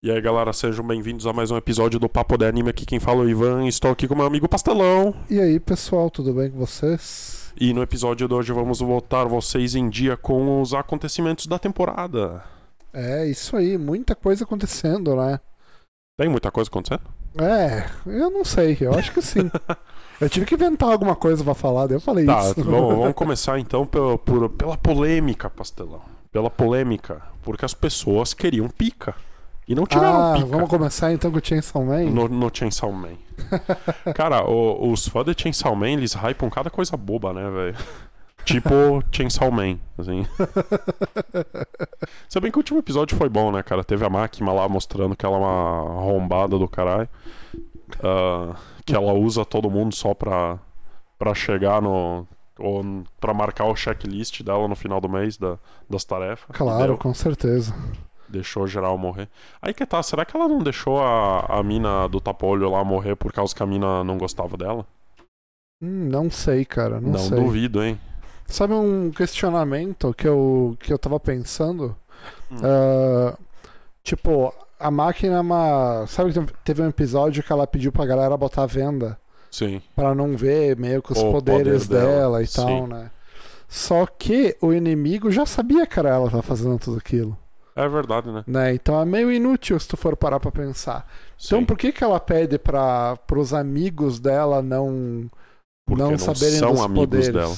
[0.00, 2.70] E aí, galera, sejam bem-vindos a mais um episódio do Papo de Anime.
[2.70, 3.66] Aqui quem fala é o Ivan.
[3.66, 5.12] Estou aqui com meu amigo Pastelão.
[5.28, 7.52] E aí, pessoal, tudo bem com vocês?
[7.60, 12.44] E no episódio de hoje vamos voltar vocês em dia com os acontecimentos da temporada.
[12.92, 15.40] É, isso aí, muita coisa acontecendo, né?
[16.16, 17.02] Tem muita coisa acontecendo?
[17.36, 19.50] É, eu não sei, eu acho que sim.
[20.20, 22.62] eu tive que inventar alguma coisa pra falar, daí eu falei Tá, isso.
[22.62, 26.02] vamos, vamos começar então pela, pela polêmica, Pastelão.
[26.30, 27.20] Pela polêmica.
[27.42, 29.14] Porque as pessoas queriam pica.
[29.68, 30.46] E não tiveram ah, pica.
[30.46, 32.04] vamos começar então com o Chainsaw Man?
[32.04, 33.12] No, no Chainsaw Man.
[34.16, 37.76] Cara, o- os fãs de Chainsaw Man, eles hypam cada coisa boba, né, velho?
[38.46, 40.24] Tipo Chainsaw Man, assim.
[42.28, 43.84] Se bem que o último episódio foi bom, né, cara?
[43.84, 47.08] Teve a máquina lá mostrando que ela é uma arrombada do caralho.
[48.02, 48.54] Ah,
[48.86, 50.58] que ela usa todo mundo só pra,
[51.18, 52.26] pra chegar no...
[52.58, 52.82] Ou
[53.20, 56.46] pra marcar o checklist dela no final do mês da- das tarefas.
[56.56, 57.72] Claro, com certeza.
[58.28, 59.28] Deixou geral morrer.
[59.60, 63.16] Aí que tá, será que ela não deixou a, a mina do tapolho lá morrer
[63.16, 64.86] por causa que a mina não gostava dela?
[65.80, 67.38] Hum, não sei, cara, não, sei.
[67.38, 67.98] duvido, hein?
[68.46, 71.96] Sabe um questionamento que eu, que eu tava pensando?
[72.50, 72.56] Hum.
[72.62, 73.38] Ah,
[74.02, 76.06] tipo, a máquina é uma.
[76.06, 79.18] Sabe que teve um episódio que ela pediu pra galera botar a venda?
[79.50, 79.80] Sim.
[79.94, 82.56] Pra não ver meio que os O poderes poder dela, dela, e sim.
[82.56, 83.10] tal, né?
[83.68, 87.36] Só que o inimigo já sabia que era ela tava fazendo tudo aquilo,
[87.78, 88.42] É verdade, né?
[88.46, 88.74] né?
[88.74, 91.06] Então é meio inútil se tu for parar pra pensar.
[91.44, 91.64] Então Sim.
[91.64, 95.30] por que que ela pede para pros amigos dela não
[95.86, 97.28] Porque não, não saberem são dos amigos poderes?
[97.32, 97.54] dela.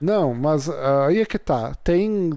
[0.00, 1.74] Não, mas ah, aí é que tá.
[1.84, 2.30] Tem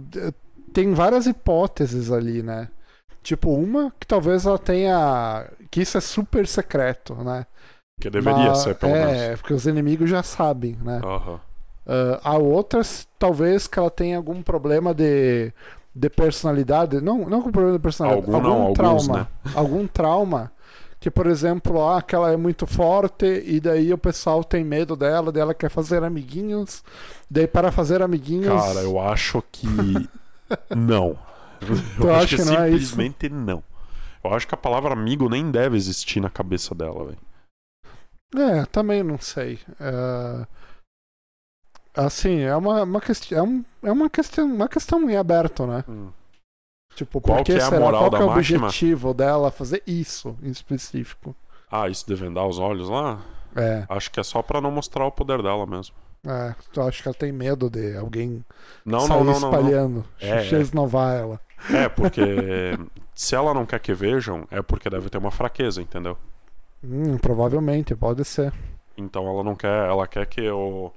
[0.74, 2.68] tem várias hipóteses ali, né?
[3.22, 7.46] Tipo uma que talvez ela tenha que isso é super secreto, né?
[8.02, 9.40] Que deveria Mas- ser, pelo é, menos.
[9.40, 11.00] porque os inimigos já sabem, né?
[11.02, 11.40] Aham.
[11.86, 15.54] Ah, a outras, talvez que ela tenha algum problema de,
[15.94, 17.02] de personalidade.
[17.02, 18.34] Não, não com problema de personalidade.
[18.34, 19.18] Algum não, alguns, trauma.
[19.18, 19.28] né?
[19.56, 20.52] Algum trauma.
[21.00, 24.96] Que, por exemplo, ah, que ela é muito forte e daí o pessoal tem medo
[24.96, 26.82] dela, daí ela quer fazer amiguinhos.
[27.30, 28.62] Daí, para fazer amiguinhos.
[28.62, 29.68] Cara, eu acho que.
[30.74, 31.20] não.
[32.00, 33.62] Eu acho que que não é simplesmente não.
[34.24, 37.18] Eu acho que a palavra amigo nem deve existir na cabeça dela, velho.
[38.36, 39.60] É, também não sei.
[39.80, 40.48] É,
[41.96, 43.38] Assim, é uma, uma questão.
[43.38, 45.84] É, um, é uma questão, uma questão em aberto, né?
[46.96, 47.92] Tipo, Qual por que que é será?
[47.92, 48.68] Qual que é o máquina?
[48.68, 51.36] objetivo dela fazer isso em específico?
[51.72, 53.20] Ah, isso de vendar os olhos lá?
[53.56, 55.96] É, Acho que é só pra não mostrar o poder dela mesmo.
[56.28, 56.56] é.
[56.72, 58.44] Tu acha que ela tem medo de alguém
[58.86, 59.50] Não, sair não, não, não, não.
[59.50, 60.60] espalhando, É, é.
[60.60, 61.40] esnovar ela.
[61.72, 62.22] É, porque
[63.16, 66.18] se ela não quer que vejam, é porque deve ter uma fraqueza, entendeu?
[66.84, 68.54] Hum, provavelmente, pode ser.
[68.98, 70.92] Então ela não quer, ela quer que o.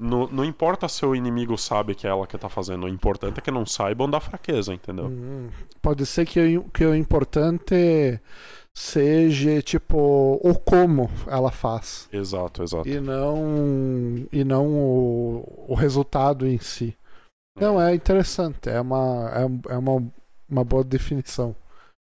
[0.00, 3.38] Não, não importa se o inimigo sabe que é ela que tá fazendo, o importante
[3.38, 5.06] é que não saibam da fraqueza, entendeu?
[5.08, 5.50] Hum,
[5.82, 8.18] pode ser que, o- que o importante
[8.74, 12.08] seja, tipo, o como ela faz.
[12.12, 12.88] Exato, exato.
[12.88, 16.96] E não, e não o, o resultado em si.
[17.60, 18.70] Não, é interessante.
[18.70, 20.02] É uma, é, é uma,
[20.48, 21.54] uma boa definição.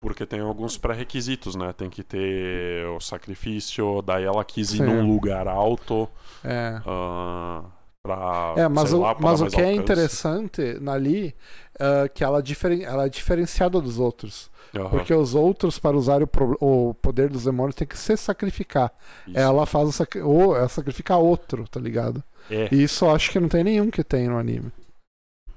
[0.01, 1.71] Porque tem alguns pré-requisitos, né?
[1.71, 4.83] Tem que ter o sacrifício, daí ela quis ir Sim.
[4.83, 6.07] num lugar alto
[6.43, 6.79] É.
[6.85, 7.63] ah,
[8.05, 8.53] pra.
[8.57, 9.79] É, mas, o, lá, mas o que é alcance.
[9.81, 11.35] interessante ali
[11.79, 14.49] é que ela, diferen, ela é diferenciada dos outros.
[14.75, 18.15] Aham, Porque os outros, para usar o, pro- o poder dos demônios, tem que se
[18.17, 18.91] sacrificar.
[19.27, 19.37] isso.
[19.37, 22.23] Ela faz o ou ela sacrifica outro, tá ligado?
[22.49, 22.67] É.
[22.71, 24.71] E isso eu acho que não tem nenhum que tem no anime.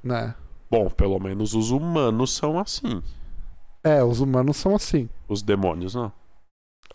[0.03, 0.35] Né?
[0.71, 3.03] Bom, pelo menos os humanos são assim.
[3.83, 5.09] É, os humanos são assim.
[5.29, 6.13] Os demônios, não.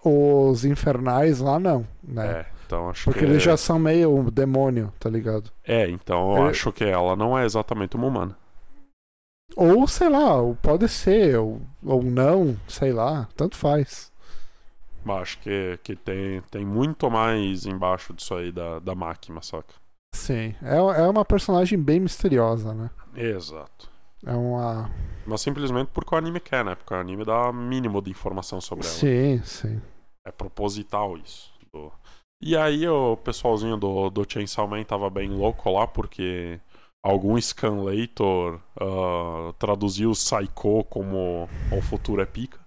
[0.03, 2.28] Os infernais lá não, né?
[2.42, 3.25] É, então acho Porque que.
[3.25, 5.51] eles já são meio demônio, tá ligado?
[5.63, 8.35] É, então eu acho que ela não é exatamente uma humana.
[9.56, 14.12] Ou sei lá, pode ser, ou, ou não, sei lá, tanto faz.
[15.06, 19.75] Mas acho que, que tem, tem muito mais embaixo disso aí da, da máquina, saca?
[20.16, 22.89] Sim, é, é uma personagem bem misteriosa, né?
[23.16, 23.89] Exato.
[24.25, 24.89] É uma.
[25.28, 26.73] Mas simplesmente porque o anime quer, né?
[26.75, 28.95] Porque o anime dá mínimo de informação sobre ela.
[28.95, 29.81] Sim, sim.
[30.25, 31.51] É proposital isso.
[31.71, 31.92] Do-
[32.45, 36.60] E aí o pessoalzinho do, do Chainsaw Man tava bem louco lá, porque
[37.01, 42.60] algum scanlator ah, traduziu Psycho como o futuro é pica.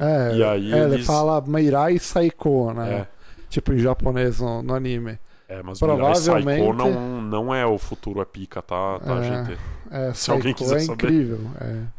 [0.00, 3.00] É, E aí é, ele eles- fala Mirai Saiko, né?
[3.00, 3.06] É,
[3.48, 5.18] Tipo em japonês no, no anime.
[5.48, 9.22] é mas Mirai Psycho Provavelmente- não, não é o futuro é pica, tá, tá É.
[9.22, 9.58] gente?
[9.90, 10.92] É, Se alguém Saiko quiser é saber.
[11.06, 11.38] incrível.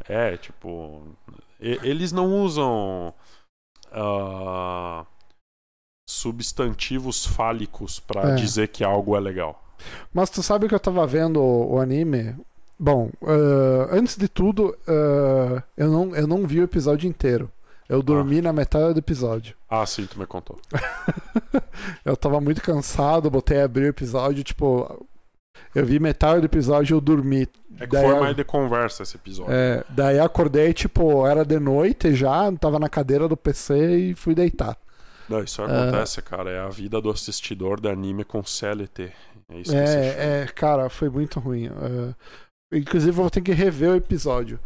[0.08, 0.32] É.
[0.34, 1.02] É, tipo.
[1.58, 3.12] e- Eles não usam.
[3.90, 5.04] ah,
[6.12, 8.34] substantivos fálicos pra É.
[8.34, 9.62] dizer que algo é legal.
[10.12, 12.34] Mas tu sabe que eu tava vendo o, o anime?
[12.78, 17.50] Bom, ah, antes de tudo, ah, eu, não, eu não vi o episódio inteiro.
[17.86, 19.54] Eu dormi na metade do episódio.
[19.68, 20.58] Ah, sim, tu me contou.
[22.04, 25.06] Eu tava muito cansado, botei a abrir o episódio, tipo.
[25.74, 27.48] Eu vi metade do episódio e eu dormi.
[27.78, 29.52] É que Daí foi mais de conversa esse episódio.
[29.52, 34.34] É, daí acordei, tipo, era de noite já, tava na cadeira do PC e fui
[34.34, 34.76] deitar.
[35.28, 36.50] Não, isso acontece, cara.
[36.50, 39.12] É a vida do assistidor de anime com CLT.
[39.50, 39.76] É isso que.
[39.76, 41.66] É, é, cara, foi muito ruim.
[41.66, 44.58] É, inclusive, eu vou ter que rever o episódio.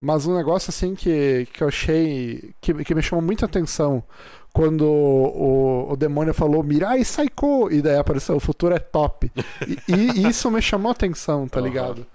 [0.00, 2.52] Mas um negócio assim que, que eu achei.
[2.60, 4.02] Que, que me chamou muita atenção.
[4.52, 7.70] Quando o, o demônio falou Mirai Saiko!
[7.70, 9.30] E daí apareceu o futuro é top.
[9.86, 12.06] E, e isso me chamou atenção, tá ligado?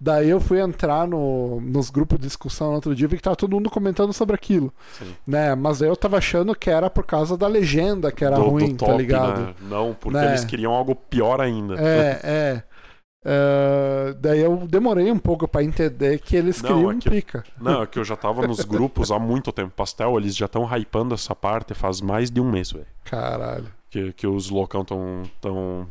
[0.00, 3.22] Daí eu fui entrar no, nos grupos de discussão no outro dia e vi que
[3.22, 4.72] tava todo mundo comentando sobre aquilo.
[4.98, 5.14] Sim.
[5.26, 5.54] Né?
[5.54, 8.70] Mas aí eu tava achando que era por causa da legenda que era do, ruim,
[8.72, 9.40] do top, tá ligado?
[9.40, 9.54] né?
[9.62, 10.28] Não, porque Né?
[10.28, 11.74] eles queriam algo pior ainda.
[11.80, 12.62] É, é.
[13.24, 17.08] É, daí eu demorei um pouco pra entender que eles Não, queriam é um que-
[17.10, 17.44] pica.
[17.60, 19.72] Não, é que eu já tava nos grupos há muito tempo.
[19.76, 22.86] Pastel, eles já estão hypando essa parte faz mais de um mês, velho.
[23.04, 23.66] Caralho.
[23.88, 25.86] Que, que os loucão tão, tão,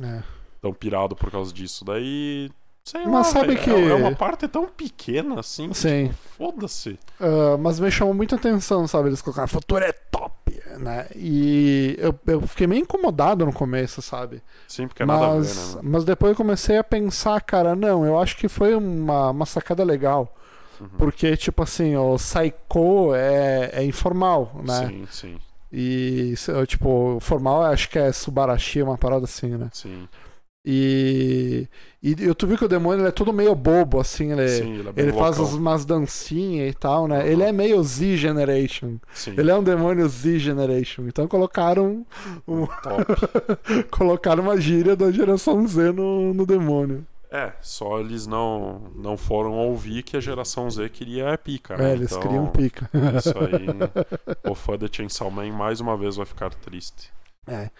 [0.00, 0.22] É.
[0.62, 1.84] tão pirado por causa disso.
[1.84, 2.48] Daí.
[2.84, 5.68] Sei Mas lá, sabe velho, que- é, é uma parte tão pequena assim.
[5.68, 6.08] que, Sim.
[6.08, 6.98] tipo, Foda-se.
[7.20, 9.08] Ah, mas me chamou muita atenção, sabe?
[9.10, 11.06] Eles colocaram futuro é top, né?
[11.14, 14.42] E eu, eu fiquei meio incomodado no começo, sabe?
[14.66, 15.80] Sim, porque é nada a ver, mas, né?
[15.84, 19.84] mas depois eu comecei a pensar, cara, não, eu acho que foi uma, uma sacada
[19.84, 20.34] legal.
[20.80, 20.88] Uhum.
[20.96, 24.86] Porque, tipo assim, o Psycho é, é informal, né?
[24.88, 25.38] Sim, sim,
[25.70, 26.34] E,
[26.66, 29.68] tipo, formal acho que é Subarashi, uma parada assim, né?
[29.72, 30.08] sim.
[30.64, 31.66] E,
[32.02, 34.88] e eu tu viu que o demônio é todo meio bobo, assim, ele, sim, ele
[34.88, 37.20] é ele faz umas dancinhas e tal, né?
[37.20, 37.26] Aham.
[37.28, 38.96] Ele é meio Z-Generation.
[39.14, 41.04] Sim, Ele é um demônio Z-Generation.
[41.06, 42.04] Então colocaram
[42.46, 42.66] um-
[43.90, 47.06] colocaram uma gíria da geração Z no, no demônio.
[47.32, 51.76] É, só eles não, não foram ouvir que a geração Z queria é pica.
[51.76, 51.90] né?
[51.90, 52.90] é, eles Então, criam pica.
[53.16, 54.50] Isso aí.
[54.50, 57.10] o fã de Chainsaw Man mais uma vez vai ficar triste.
[57.46, 57.70] É.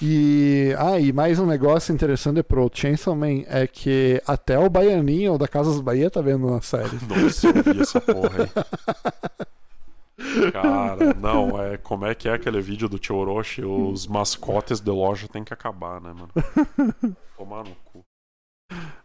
[0.00, 5.36] E, ah, e mais um negócio interessante pro Chainsaw Man é que até o Baianinho
[5.36, 6.96] da Casas Bahia tá vendo na série.
[7.08, 8.48] Nossa, eu vi essa porra aí.
[10.52, 13.64] Cara, não, é como é que é aquele vídeo do tio Orochi?
[13.64, 16.30] Os mascotes de loja tem que acabar, né, mano?
[17.36, 18.04] Tomar no cu.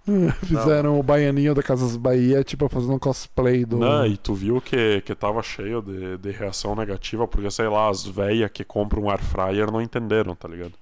[0.45, 3.77] Fizeram o Baianinho da Casas Bahia, tipo, fazendo um cosplay do.
[3.77, 7.89] Não, e tu viu que, que tava cheio de, de reação negativa, porque, sei lá,
[7.89, 10.73] as velhas que compram um air fryer não entenderam, tá ligado?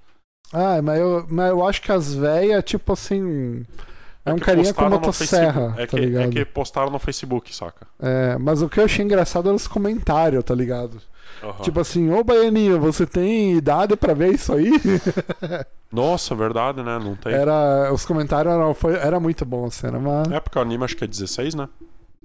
[0.52, 3.64] Ah, mas eu, mas eu acho que as velhas, tipo assim.
[4.26, 6.24] É um que carinha com motosserra, é tá que, ligado?
[6.26, 7.88] É que postaram no Facebook, saca?
[8.00, 11.02] É, mas o que eu achei engraçado eram os comentários, tá ligado?
[11.44, 11.62] Aham.
[11.64, 14.72] Tipo assim, ô Baianinho, você tem idade pra ver isso aí?
[15.92, 16.98] Nossa, verdade, né?
[17.00, 17.34] Não tem.
[17.34, 20.84] era, os comentários eram, foi, era muito bom a cena, mas É porque o anime
[20.84, 21.68] acho que é 16, né?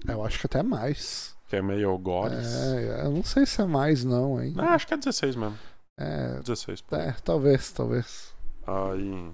[0.07, 1.35] eu acho que até mais.
[1.47, 2.53] Que é meio goles.
[2.55, 4.53] É, eu não sei se é mais não, hein?
[4.57, 5.57] Ah, acho que é 16 mesmo.
[5.99, 6.81] É, 16.
[6.81, 6.95] pô.
[6.95, 8.33] é, talvez, talvez.
[8.65, 9.31] Aí.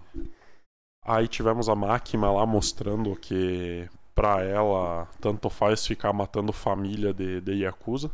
[1.06, 7.42] Aí tivemos a máquina lá mostrando que pra ela tanto faz ficar matando família de,
[7.42, 8.10] de Yakuza.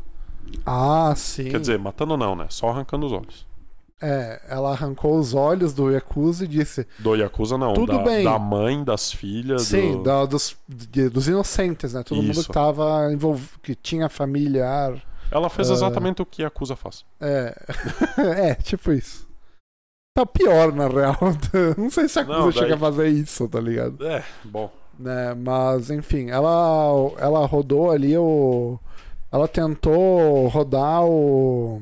[0.65, 1.45] Ah, sim.
[1.50, 2.47] Quer dizer, matando não, né?
[2.50, 3.47] Só arrancando os olhos.
[4.01, 8.24] É, ela arrancou os olhos do Yakuza e disse: Do Yakuza não, Tudo da, bem.
[8.24, 9.63] da mãe, das filhas.
[9.63, 10.03] Sim, do...
[10.03, 12.01] da- dos, de- dos inocentes, né?
[12.03, 12.47] Todo mundo Isso.
[12.47, 15.01] que tava envolvido, que tinha familiar.
[15.30, 15.74] Ela fez Ah.
[15.74, 17.03] exatamente o que Yakuza faz.
[17.19, 17.53] É,
[18.51, 19.27] é tipo isso.
[20.15, 21.17] Tá pior, na real.
[21.77, 24.08] Não sei se a Não, Yakuza daí- chega a fazer isso, tá ligado?
[24.08, 24.72] É, bom.
[24.98, 25.34] Né?
[25.34, 28.79] Mas, enfim, ela, ela rodou ali o.
[29.31, 31.81] Ela tentou rodar o.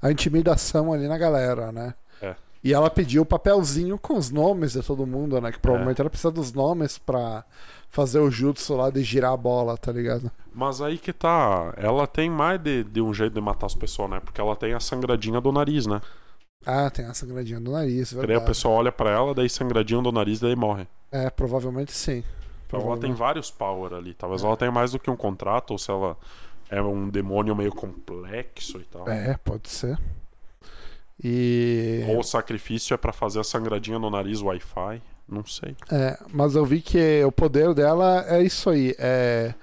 [0.00, 1.94] A intimidação ali na galera, né?
[2.20, 2.34] É.
[2.62, 5.52] E ela pediu o papelzinho com os nomes de todo mundo, né?
[5.52, 7.44] Que provavelmente ela precisa dos nomes pra
[7.88, 10.30] fazer o jutsu lá de girar a bola, tá ligado?
[10.52, 11.72] Mas aí que tá.
[11.76, 14.20] Ela tem mais de, de um jeito de matar as pessoas, né?
[14.20, 16.00] Porque ela tem a sangradinha do nariz, né?
[16.66, 18.46] Ah, tem a sangradinha do nariz, Que daí a verdade.
[18.46, 20.86] pessoa olha pra ela, daí sangradinho do nariz, daí morre.
[21.10, 22.22] É, provavelmente sim.
[22.66, 24.14] Então ela tem vários power ali.
[24.14, 26.16] Talvez ela tenha mais do que um contrato, ou se ela
[26.72, 29.06] é um demônio meio complexo e tal.
[29.06, 29.98] É, pode ser.
[31.22, 32.02] E.
[32.08, 35.02] Ou o sacrifício é pra fazer a sangradinha no nariz Wi-Fi.
[35.28, 35.76] Não sei.
[35.90, 38.94] É, mas eu vi que o poder dela é isso aí.
[38.98, 39.54] É.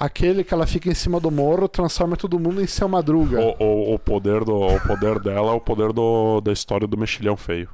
[0.00, 3.38] Aquele que ela fica em cima do morro transforma todo mundo em seu madruga.
[3.40, 6.96] O, o, o poder do, o poder dela é o poder do, da história do
[6.96, 7.68] mexilhão feio.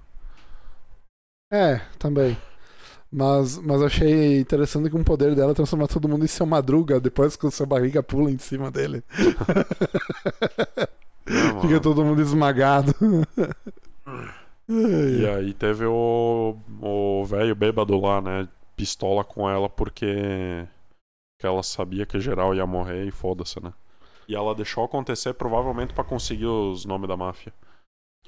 [1.53, 2.37] É, também.
[3.13, 7.01] Mas, mas achei interessante que um poder dela é transformar todo mundo em seu madruga
[7.01, 9.03] depois que o seu barriga pula em cima dele.
[11.27, 12.95] Não, Fica todo mundo esmagado.
[14.69, 18.49] E aí teve o velho bêbado lá, né?
[18.77, 20.67] Pistola com ela porque
[21.41, 23.73] que ela sabia que geral ia morrer e foda-se, né?
[24.29, 27.53] E ela deixou acontecer provavelmente pra conseguir os nomes da máfia.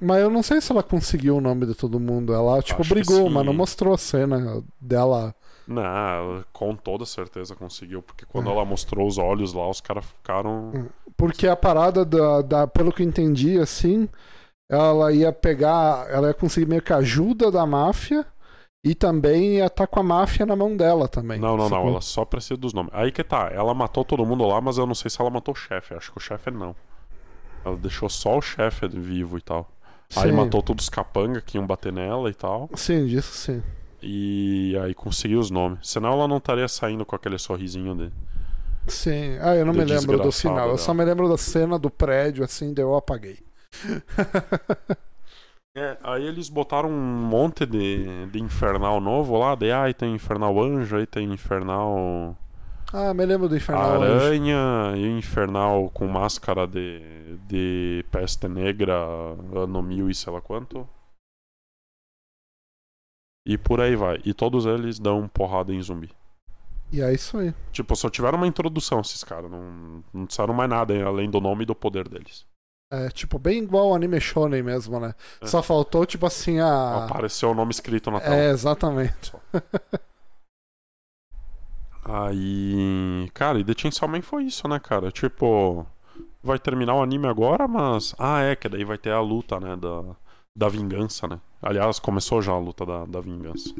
[0.03, 2.33] Mas eu não sei se ela conseguiu o nome de todo mundo.
[2.33, 5.33] Ela, tipo, Acho brigou, mas não mostrou a cena dela.
[5.65, 8.51] Não, com toda certeza conseguiu, porque quando É.
[8.53, 10.89] ela mostrou os olhos lá, os caras ficaram.
[11.15, 12.67] Porque a parada da, da.
[12.67, 14.09] Pelo que eu entendi, assim.
[14.69, 16.09] Ela ia pegar.
[16.09, 18.25] Ela ia conseguir meio que a ajuda da máfia.
[18.85, 21.39] E também ia estar com a máfia na mão dela também.
[21.39, 22.91] Não, não, não, ela só precisa dos nomes.
[22.93, 25.53] Aí que tá, ela matou todo mundo lá, mas eu não sei se ela matou
[25.53, 25.93] o chefe.
[25.93, 26.75] Acho que o chefe não.
[27.63, 29.69] Ela deixou só o chefe vivo e tal.
[30.15, 30.35] Aí Sim.
[30.35, 32.69] matou todos os capanga que iam bater nela e tal.
[32.75, 33.63] Sim, disso sim.
[34.01, 35.79] E aí conseguiu os nomes.
[35.89, 38.13] Senão ela não estaria saindo com aquele sorrisinho dele.
[38.87, 39.37] Sim.
[39.41, 40.57] Ah, eu não me lembro do final.
[40.59, 40.77] Eu dela.
[40.77, 43.39] só me lembro da cena do prédio, assim, daí eu apaguei.
[45.75, 49.55] É, aí eles botaram um monte de, de infernal novo lá.
[49.55, 52.37] Daí, aí tem infernal anjo, aí tem infernal
[52.93, 57.01] ah, me lembro do Infernal aranha e infernal com máscara de,
[57.47, 60.87] de peste negra ano mil e sei lá quanto.
[63.45, 64.21] E por aí vai.
[64.23, 66.11] E todos eles dão porrada em zumbi.
[66.91, 67.53] E é isso aí.
[67.71, 69.49] Tipo, só tiveram uma introdução esses caras.
[69.49, 72.45] Não, não disseram mais nada hein, além do nome e do poder deles.
[72.91, 75.15] É, tipo, bem igual o anime shonen mesmo, né?
[75.41, 75.47] É.
[75.47, 77.05] Só faltou, tipo assim, a...
[77.05, 78.35] Apareceu o nome escrito na tela.
[78.35, 79.33] É, exatamente.
[82.05, 83.29] Aí.
[83.33, 85.11] Cara, e The Chainsaw Man foi isso, né, cara?
[85.11, 85.85] Tipo.
[86.41, 88.13] Vai terminar o anime agora, mas.
[88.19, 89.75] Ah, é, que daí vai ter a luta, né?
[89.77, 90.03] Da,
[90.55, 91.39] da vingança, né?
[91.61, 93.73] Aliás, começou já a luta da, da vingança.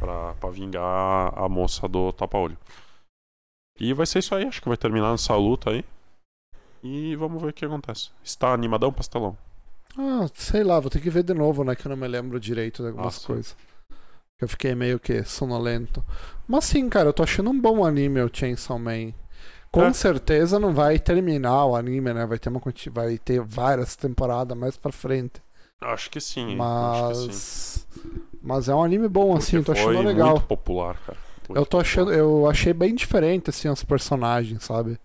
[0.00, 2.58] Pra, pra vingar a moça do tapa-olho.
[3.78, 5.84] E vai ser isso aí, acho que vai terminar essa luta aí.
[6.82, 8.10] E vamos ver o que acontece.
[8.22, 9.36] Está animadão, pastelão?
[9.96, 11.74] Ah, sei lá, vou ter que ver de novo, né?
[11.76, 13.56] Que eu não me lembro direito de algumas Ah, coisas.
[14.38, 16.04] Que eu fiquei meio que sonolento.
[16.46, 19.12] Mas sim, cara, eu tô achando um bom anime o Chainsaw Man.
[19.70, 19.92] Com É.
[19.92, 22.26] certeza não vai terminar o anime, né?
[22.26, 22.60] Vai ter, uma,
[22.92, 25.42] vai ter várias temporadas mais pra frente.
[25.80, 26.56] Acho que sim?
[26.80, 27.30] Acho que sim.
[27.30, 27.86] Mas.
[28.42, 30.30] Mas é um anime bom, assim, eu tô Porque achando foi legal.
[30.30, 31.18] muito popular, cara.
[31.48, 32.06] Muito Eu tô achando.
[32.06, 32.18] popular.
[32.18, 34.98] Eu achei bem diferente, assim, os personagens, sabe?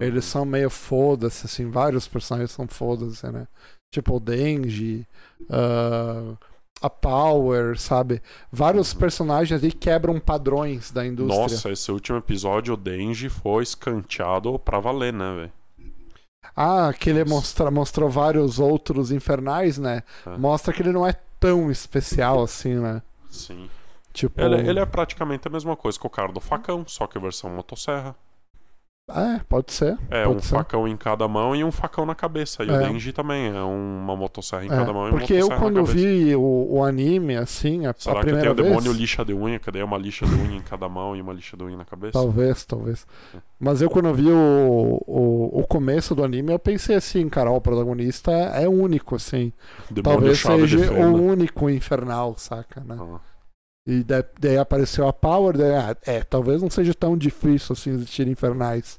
[0.00, 0.30] Eles Uhum.
[0.30, 3.46] são meio foda-se, assim, vários personagens são foda-se, né?
[3.92, 5.06] Tipo o Denji,
[5.50, 6.36] ah,
[6.80, 8.20] a Power, sabe?
[8.50, 8.98] Vários Uhum.
[8.98, 11.40] personagens ali quebram padrões da indústria.
[11.42, 15.52] Nossa, esse último episódio, o Denji foi escanteado pra valer, né, velho?
[16.56, 20.02] Ah, que ele mostra, mostrou vários outros infernais, né?
[20.26, 20.36] É.
[20.36, 23.02] Mostra que ele não é tão especial assim, né?
[23.30, 23.68] Sim.
[24.12, 24.40] Tipo.
[24.40, 27.50] Ele, ele é praticamente a mesma coisa que o cara do facão, só que versão
[27.50, 28.14] motosserra.
[29.06, 29.98] É, pode ser.
[30.10, 30.54] É, pode um ser.
[30.54, 32.64] facão em cada mão e um facão na cabeça.
[32.64, 32.88] E o É.
[32.88, 36.34] Denji também é uma motosserra em É, cada mão e uma porque eu, quando vi
[36.34, 38.96] o, o anime, assim, a, a Será que tem primeira o demônio vez...
[38.96, 41.34] lixa de unha, que daí é uma lixa de unha em cada mão e uma
[41.34, 42.12] lixa de unha na cabeça?
[42.14, 43.06] Talvez, talvez.
[43.34, 43.38] É.
[43.60, 47.60] Mas eu, quando vi o, o, o começo do anime, eu pensei assim, cara, o
[47.60, 49.52] protagonista é único, assim.
[49.90, 52.96] Demônio Talvez seja o único infernal, saca, né?
[52.98, 53.18] Ah,
[53.86, 57.90] E daí, daí apareceu a Power, daí, ah, é, talvez não seja tão difícil assim
[57.90, 58.98] existir infernais.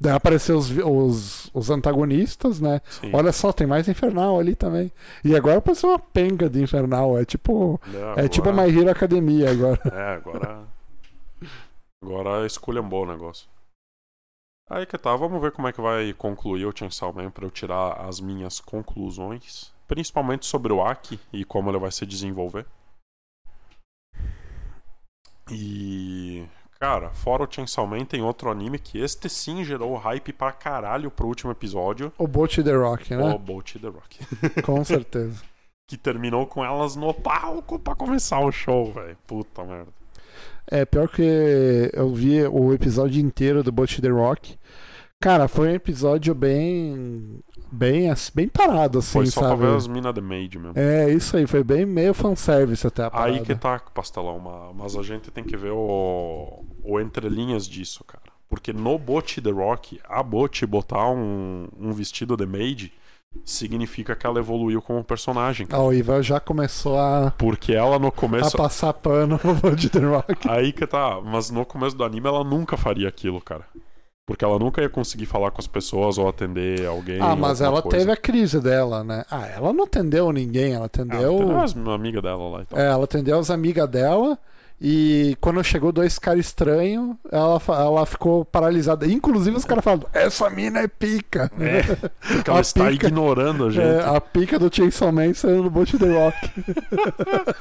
[0.00, 2.80] Daí apareceu os, os, os antagonistas, né?
[2.88, 3.10] sim.
[3.14, 4.90] Olha só, tem mais infernal ali também.
[5.24, 7.16] E agora apareceu uma penga de infernal.
[7.18, 7.80] É tipo.
[8.16, 9.80] É, É tipo a agora- My Hero Academia agora.
[9.92, 10.64] É, agora.
[12.02, 13.48] Agora esculhambou o negócio.
[14.68, 17.50] Aí que tá, vamos ver como é que vai concluir o Chainsaw Man pra eu
[17.50, 19.72] tirar as minhas conclusões.
[19.86, 22.66] Principalmente sobre o Aki e como ele vai se desenvolver.
[25.50, 26.44] E.
[26.80, 31.12] Cara, fora o Chainsaw Man, tem outro anime que este sim gerou hype pra caralho
[31.12, 32.12] pro último episódio.
[32.18, 33.38] O Boat The Rock, O né?
[33.38, 34.18] Boat the Rock.
[34.62, 35.42] Com certeza.
[35.88, 39.16] que terminou com elas no palco pra começar o show, velho.
[39.26, 39.92] Puta merda.
[40.66, 44.58] É, pior que eu vi o episódio inteiro do Boat The Rock.
[45.22, 47.38] Cara, foi um episódio bem.
[47.74, 49.56] Bem, bem parado, assim, Foi só sabe?
[49.56, 50.78] pra ver as minas de maid mesmo.
[50.78, 53.30] É, isso aí, foi bem meio fanservice até a parada.
[53.32, 58.04] Aí que tá, pastelão, ma- mas a gente tem que ver o, o entrelinhas disso,
[58.04, 58.24] cara.
[58.46, 62.92] Porque no Bot The Rock, a Bot botar um, um vestido de maid
[63.42, 65.66] significa que ela evoluiu como personagem.
[65.66, 65.82] cara.
[65.82, 68.54] Ah, o Ivan já começou a, Porque ela no a começo.
[68.54, 70.46] passar pano no The Rock.
[70.50, 73.64] Aí que tá, mas no começo do anime ela nunca faria aquilo, cara.
[74.24, 77.18] Porque ela nunca ia conseguir falar com as pessoas ou atender alguém.
[77.20, 77.98] Ah, mas ela coisa.
[77.98, 79.24] teve a crise dela, né?
[79.28, 81.36] Ah, ela não atendeu ninguém, ela Ah, atendeu.
[81.38, 82.78] atendeu as amigas dela lá e tal.
[82.78, 84.38] É, ela atendeu as amigas dela.
[84.84, 89.06] E quando chegou dois caras estranhos, ela, ela ficou paralisada.
[89.06, 91.50] Inclusive os caras falam: Essa mina é pica.
[91.60, 91.82] É,
[92.34, 93.84] Porque ela A está pica- ignorando a gente.
[93.84, 96.50] É, a pica do Chainsaw Man saiu no Boat The Rock.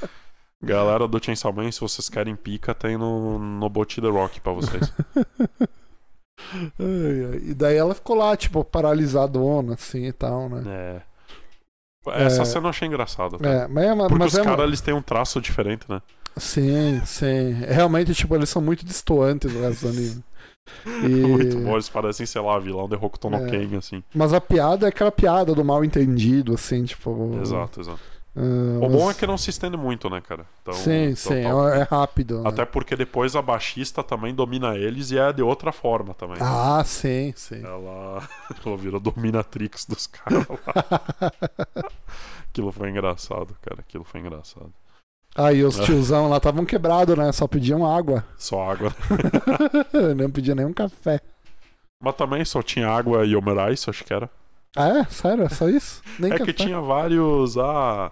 [0.64, 4.54] Galera do Chainsaw Man, se vocês querem pica, tem no, no Bot The Rock pra
[4.54, 4.92] vocês.
[6.80, 10.64] E daí ela ficou lá, tipo, paralisadona, assim e tal, né?
[10.68, 11.02] É.
[12.26, 12.46] Essa É.
[12.46, 13.38] cena eu achei engraçada.
[13.38, 13.48] tá?
[13.48, 14.08] É, mas é uma.
[14.08, 16.02] Porque mas os é caras eles têm um traço diferente, né?
[16.38, 17.52] Sim, sim.
[17.68, 20.24] Realmente, tipo, eles são muito distoantes do resto do anime.
[21.04, 23.50] E- Muito bom, eles parecem, sei lá, vilão de Hokuto no É.
[23.50, 24.04] Ken, assim.
[24.14, 27.32] Mas a piada é aquela piada do mal entendido, assim, tipo.
[27.42, 28.00] Exato, exato.
[28.36, 30.46] Ah, O bom é mas- que não se estende muito, né, cara?
[30.62, 32.42] Então, sim, então sim, tá- é rápido.
[32.42, 32.50] né?
[32.50, 36.38] Até porque depois a baixista também domina eles e é de outra forma também.
[36.38, 36.46] né?
[36.46, 37.62] Ah, sim, sim.
[37.64, 38.28] Ela,
[38.66, 41.84] ela virou dominatrix dos caras lá.
[42.50, 43.80] Aquilo foi engraçado, cara.
[43.82, 44.72] Aquilo foi engraçado.
[45.34, 47.32] Aí os tiozão lá estavam quebrados, né?
[47.32, 48.26] Só pediam água.
[48.38, 48.94] Só água.
[50.18, 51.22] Não pediam nenhum café.
[52.04, 54.30] Mas também só tinha água e omerais, acho que era.
[54.76, 55.06] Ah, é?
[55.06, 55.44] Sério?
[55.46, 56.02] É só isso?
[56.18, 56.46] Nem é café?
[56.46, 57.58] que tinha vários.
[57.58, 58.12] Ah,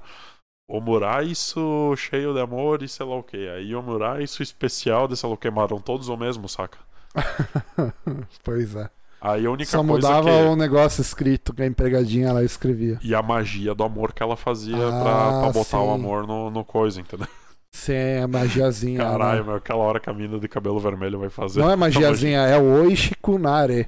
[0.70, 3.38] omuraiço cheio de amor e sei lá o que.
[3.50, 5.50] Aí omuraiço especial de sei lá o que.
[5.50, 6.78] Mas eram todos o mesmo, saca?
[8.44, 8.89] pois é.
[9.22, 10.30] Aí a única Só mudava que.
[10.30, 12.98] o negócio escrito que a empregadinha lá escrevia.
[13.01, 15.94] E a magia do amor que ela fazia Ah, pra, pra botar o sim.
[15.96, 17.28] amor no, no coisa, entendeu?
[17.72, 18.98] Sim, a magiazinha.
[19.00, 19.48] Caralho, né?
[19.48, 21.60] meu, aquela hora que a mina de cabelo vermelho vai fazer.
[21.62, 23.88] Não é magiazinha, é o Oishikunare.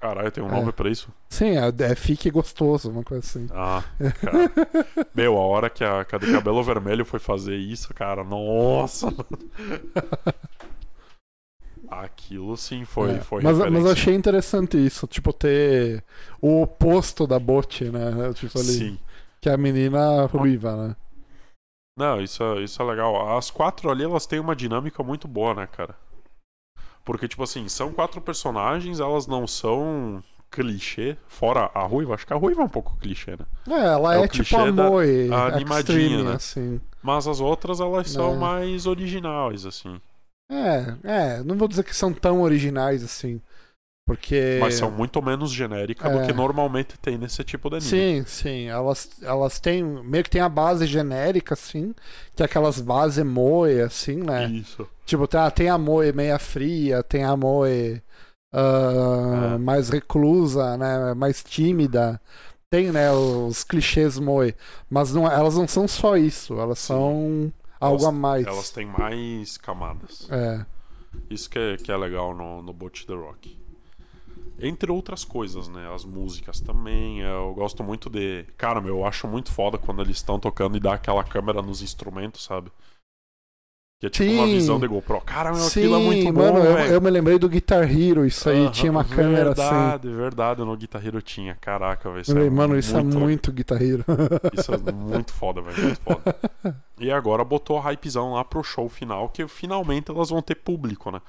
[0.00, 0.50] Caralho, tem um É.
[0.50, 1.12] nome pra isso?
[1.28, 3.46] Sim, é, é fique gostoso, uma coisa assim.
[3.52, 3.84] Ah,
[4.20, 4.50] cara.
[5.14, 9.08] Meu, a hora que a, que a de cabelo vermelho foi fazer isso, cara, nossa.
[11.88, 16.04] Aquilo sim foi, É, foi mas, mas achei interessante isso, tipo, ter
[16.40, 18.32] o oposto da Bot, né?
[18.32, 18.98] Tipo ali, Sim.
[19.40, 20.96] que é a menina ruiva, né?
[21.98, 23.36] Não, isso, é- isso é legal.
[23.36, 25.94] As quatro ali, elas têm uma dinâmica muito boa, né, cara?
[27.04, 32.14] Porque, tipo assim, são quatro personagens, elas não são clichê, fora a Ruiva.
[32.14, 33.46] Acho que a Ruiva é um pouco clichê, né?
[33.68, 36.32] É, ela É é, tipo a Moe, animadinha, extreme, né?
[36.34, 36.80] assim.
[37.02, 38.36] Mas as outras, elas são É.
[38.36, 40.00] mais originais, assim.
[40.50, 43.40] É, é, não vou dizer que são tão originais assim.
[44.10, 44.58] Porque.
[44.58, 46.26] Mas são muito menos genéricas do É.
[46.26, 47.88] que normalmente tem nesse tipo de anime.
[47.90, 48.66] Sim, sim.
[48.66, 49.84] Elas, elas têm.
[49.84, 51.94] Meio que tem a base genérica, assim.
[52.34, 54.46] Que é aquelas bases moe, assim, né?
[54.48, 54.84] Isso.
[55.06, 58.02] Tipo, tem, a- tem a moe meia fria, tem a moe
[58.52, 59.58] ah, É.
[59.58, 61.14] mais reclusa, né?
[61.14, 62.20] Mais tímida.
[62.68, 64.56] Tem, né, os clichês moe.
[64.90, 66.58] Mas não, elas não são só isso.
[66.58, 66.86] Elas Sim.
[66.88, 68.44] são algo a mais.
[68.44, 70.26] Elas têm mais camadas.
[70.30, 70.64] É.
[71.28, 73.59] Isso que é, que é legal no, no Boat the Rock.
[74.62, 75.92] Entre outras coisas, né?
[75.94, 77.20] As músicas também.
[77.20, 78.44] Eu gosto muito de.
[78.56, 81.82] Cara, meu, eu acho muito foda quando eles estão tocando e dá aquela câmera nos
[81.82, 82.70] instrumentos, sabe?
[84.00, 84.54] Que é tipo uma Sim.
[84.54, 85.20] visão de GoPro.
[85.20, 88.24] Cara, meu, Sim, aquilo é muito bom, mano, eu, eu me lembrei do Guitar Hero,
[88.24, 89.60] isso aí tinha uma câmera assim.
[89.60, 90.64] Verdade, verdade.
[90.64, 91.54] No Guitar Hero tinha.
[91.56, 92.22] Caraca, velho.
[92.22, 94.02] isso é mano, isso é muito muito Guitar Hero.
[94.58, 95.82] Isso é muito foda, velho.
[95.82, 96.36] Muito foda.
[96.98, 101.10] E agora botou a hypezão lá pro show final, que finalmente elas vão ter público,
[101.10, 101.22] né?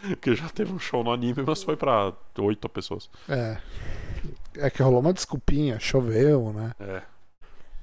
[0.00, 3.10] Porque já teve um show no anime, mas foi pra oito pessoas.
[3.28, 3.58] É.
[4.56, 6.72] É que rolou uma desculpinha, choveu, né?
[6.80, 7.02] É.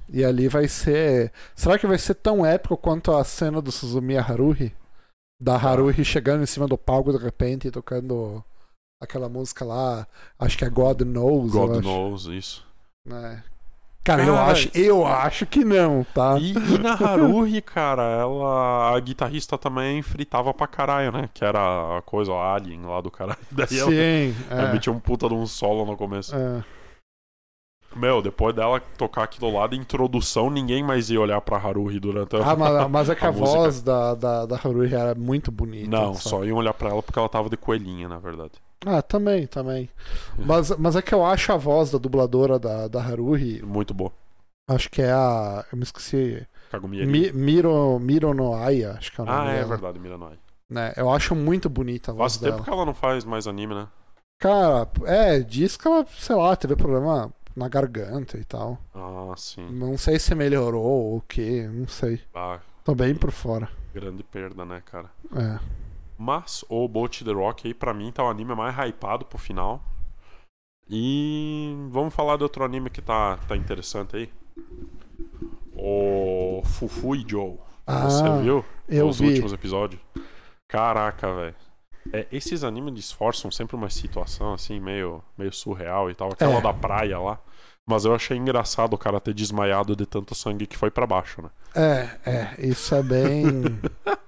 [0.08, 1.32] E ali vai ser.
[1.54, 4.74] Será que vai ser tão épico quanto a cena do Suzumiya Haruhi?
[5.40, 8.42] Da Haruhi chegando em cima do palco de repente e tocando
[9.02, 10.06] aquela música lá,
[10.38, 11.52] acho que é God Knows.
[11.52, 12.66] God acho, knows, isso.
[13.06, 13.42] né?
[14.06, 16.38] Cara, eu Cara, acho, eu acho que não, tá?
[16.38, 18.94] E, e na Haruhi, cara, ela.
[18.94, 21.28] A guitarrista também fritava pra caralho, né?
[21.34, 23.40] Que era a coisa a Alien lá do caralho.
[23.50, 26.36] Daí ela, Sim, ela é, metia um puta de um solo no começo.
[26.36, 26.62] é.
[27.96, 32.36] Meu, depois dela tocar aquilo lá de introdução, ninguém mais ia olhar pra Haruhi durante
[32.36, 32.50] a.
[32.50, 35.88] Ah, mas, mas é que a, a voz da, da, da Haruhi era muito bonita.
[35.88, 38.52] Não, só iam olhar pra ela porque ela tava de coelhinha, na verdade.
[38.84, 39.88] Ah, também, também.
[40.38, 44.12] Mas, mas é que eu acho a voz da dubladora da, da Haruhi, Muito boa.
[44.68, 45.64] acho que é a.
[45.72, 46.46] Eu me esqueci.
[46.70, 47.06] Kagumi.
[47.06, 50.38] Mi, Miro, Miro no Aya, acho que é o nome Ah, é dela, verdade, Miranoi.
[50.68, 50.92] Né?
[50.96, 52.54] Eu acho muito bonita a voz Faz dela.
[52.56, 53.86] tempo que ela não faz mais anime, né?
[54.38, 58.78] Cara, é, diz que ela, sei lá, teve problema na garganta e tal.
[58.94, 59.66] Ah, sim.
[59.70, 62.20] Não sei se melhorou ou o que, não sei.
[62.34, 63.68] Ah, Tô bem por fora.
[63.94, 65.08] grande perda, né, cara?
[65.34, 65.58] É.
[66.18, 69.82] Mas o Boat the Rock aí, pra mim, tá o anime mais hypado pro final.
[70.88, 74.30] E vamos falar de outro anime que tá, tá interessante aí.
[75.76, 77.58] O Fufu e Joe.
[77.86, 78.64] Ah, Você viu?
[78.88, 79.26] eu Os vi.
[79.28, 80.00] últimos episódios.
[80.68, 81.54] Caraca, velho.
[82.12, 86.32] É, esses animes disfarçam sempre uma situação assim, meio, meio surreal e tal.
[86.32, 86.60] Aquela É.
[86.62, 87.38] da praia lá.
[87.88, 91.40] Mas eu achei engraçado o cara ter desmaiado de tanto sangue que foi pra baixo,
[91.42, 91.50] né?
[91.74, 93.44] É, é, isso é bem.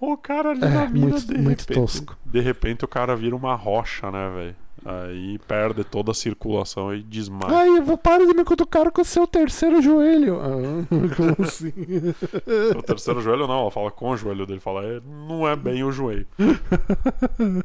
[0.00, 2.16] O cara ali na É, mina, muito, de muito repente, tosco.
[2.26, 4.56] De repente o cara vira uma rocha, né, velho?
[4.86, 7.56] Aí perde toda a circulação e desmaia.
[7.56, 10.38] Ai, eu vou parar de me cutucar com o seu terceiro joelho.
[10.42, 10.84] Ah,
[11.16, 11.72] como assim?
[12.76, 15.82] O terceiro joelho não, ela fala com o joelho dele, fala, é, não é bem
[15.84, 16.26] o joelho.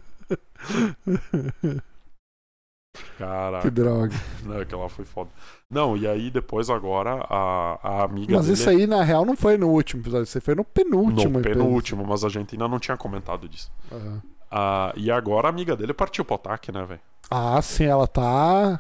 [3.18, 4.16] Caraca, que droga.
[4.44, 5.30] né, aquela foi foda.
[5.70, 8.54] Não, e aí depois agora a, a amiga Mas dele...
[8.58, 12.06] isso aí, na real, não foi no último episódio, aí foi no penúltimo no penúltimo,
[12.06, 13.72] mas a gente ainda não tinha comentado disso.
[13.92, 14.22] Aham.
[14.52, 17.00] Ah, e agora a amiga dele partiu pro ataque, né, velho?
[17.30, 18.80] Ah, sim, ela tá.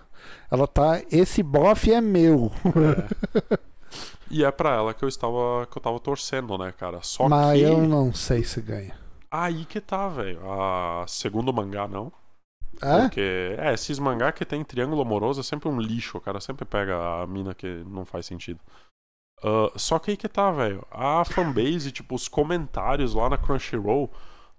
[0.49, 0.99] Ela tá.
[1.11, 2.51] Esse bofe é meu.
[4.31, 6.99] E é pra ela que eu estava que eu tava torcendo, né, cara?
[7.01, 8.95] Só Mas que eu não sei se ganha.
[9.31, 10.39] aí que tá, velho.
[10.51, 12.11] A segundo mangá não,
[12.81, 13.01] É?
[13.01, 16.65] porque é, esses mangá que tem triângulo amoroso é sempre um lixo, o cara sempre
[16.65, 18.59] pega a mina que não faz sentido.
[19.43, 20.85] Ah, só que aí que tá, velho.
[20.91, 24.09] A fanbase, tipo, os comentários lá na Crunchyroll,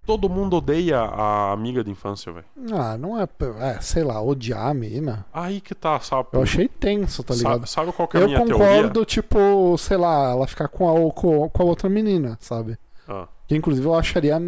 [0.07, 2.47] todo mundo odeia a amiga de infância, velho.
[2.73, 3.29] Ah, não é.
[3.61, 5.27] É, sei lá, odiar a mina.
[5.33, 6.29] Aí que tá, sabe?
[6.33, 7.67] Eu achei tenso, tá ligado?
[7.67, 8.55] Sabe, sabe qual que é a Eu minha teoria?
[8.55, 12.79] concordo, tipo, sei lá, ela ficar com a, com, a outra menina, sabe?
[13.09, 13.29] Ah.
[13.47, 14.41] Que inclusive eu acharia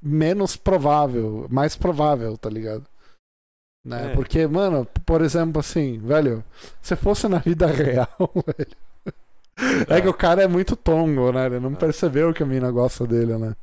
[0.00, 2.84] menos provável, mais provável, tá ligado?
[3.84, 4.12] Né?
[4.12, 4.14] É.
[4.14, 6.44] Porque, mano, por exemplo, assim, velho,
[6.80, 8.76] se fosse na vida real, velho.
[9.88, 9.96] É.
[9.98, 10.00] É.
[10.00, 11.46] que o cara é muito tongo, né?
[11.46, 11.76] Ele não É.
[11.76, 13.54] percebeu que a mina gosta dele, né?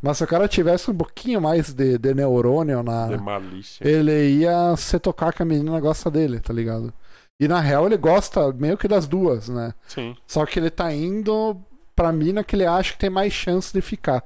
[0.00, 3.08] Mas se o cara tivesse um pouquinho mais de, de neurônio na.
[3.08, 3.86] De malícia.
[3.86, 6.92] Ele ia se tocar que a menina gosta dele, tá ligado?
[7.40, 9.74] E na real ele gosta meio que das duas, né?
[9.86, 10.16] Sim.
[10.26, 11.56] Só que ele tá indo
[11.94, 14.22] pra mina que ele acha que tem mais chance de ficar.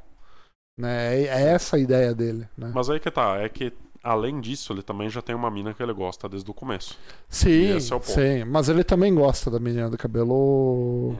[0.78, 1.22] Né?
[1.22, 2.70] É é essa a ideia dele, né?
[2.74, 3.72] Mas aí que tá, é que
[4.02, 6.98] além disso, ele também já tem uma mina que ele gosta desde o começo.
[7.28, 8.44] Sim, é o sim.
[8.44, 11.16] Mas ele também gosta da menina do cabelo.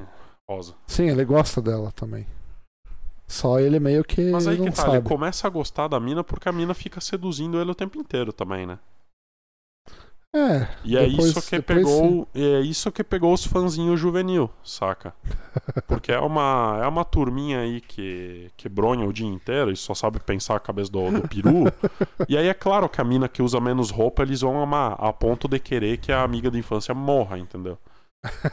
[0.48, 0.74] Rosa.
[0.86, 2.26] Sim, ele gosta dela também.
[3.26, 4.96] Só ele meio que Mas aí não que tá, sabe.
[4.96, 8.32] ele começa a gostar da mina porque a mina fica seduzindo ele o tempo inteiro
[8.32, 8.76] também, né?
[10.32, 10.68] É.
[10.84, 15.12] E é Depois- isso que pegou, é isso que pegou os fãzinhos juvenil, saca?
[15.88, 19.92] Porque é uma é uma turminha aí que que bronha o dia inteiro e só
[19.92, 21.64] sabe pensar a cabeça do, do peru.
[22.28, 25.12] e aí é claro que a mina que usa menos roupa, eles vão amar a
[25.12, 27.76] ponto de querer que a amiga da infância morra, entendeu?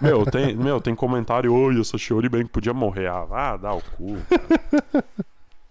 [0.01, 3.07] Meu, tem, meu, tem comentário, oi, essa Shiori bem que podia morrer.
[3.07, 4.17] Ah, dá o cu.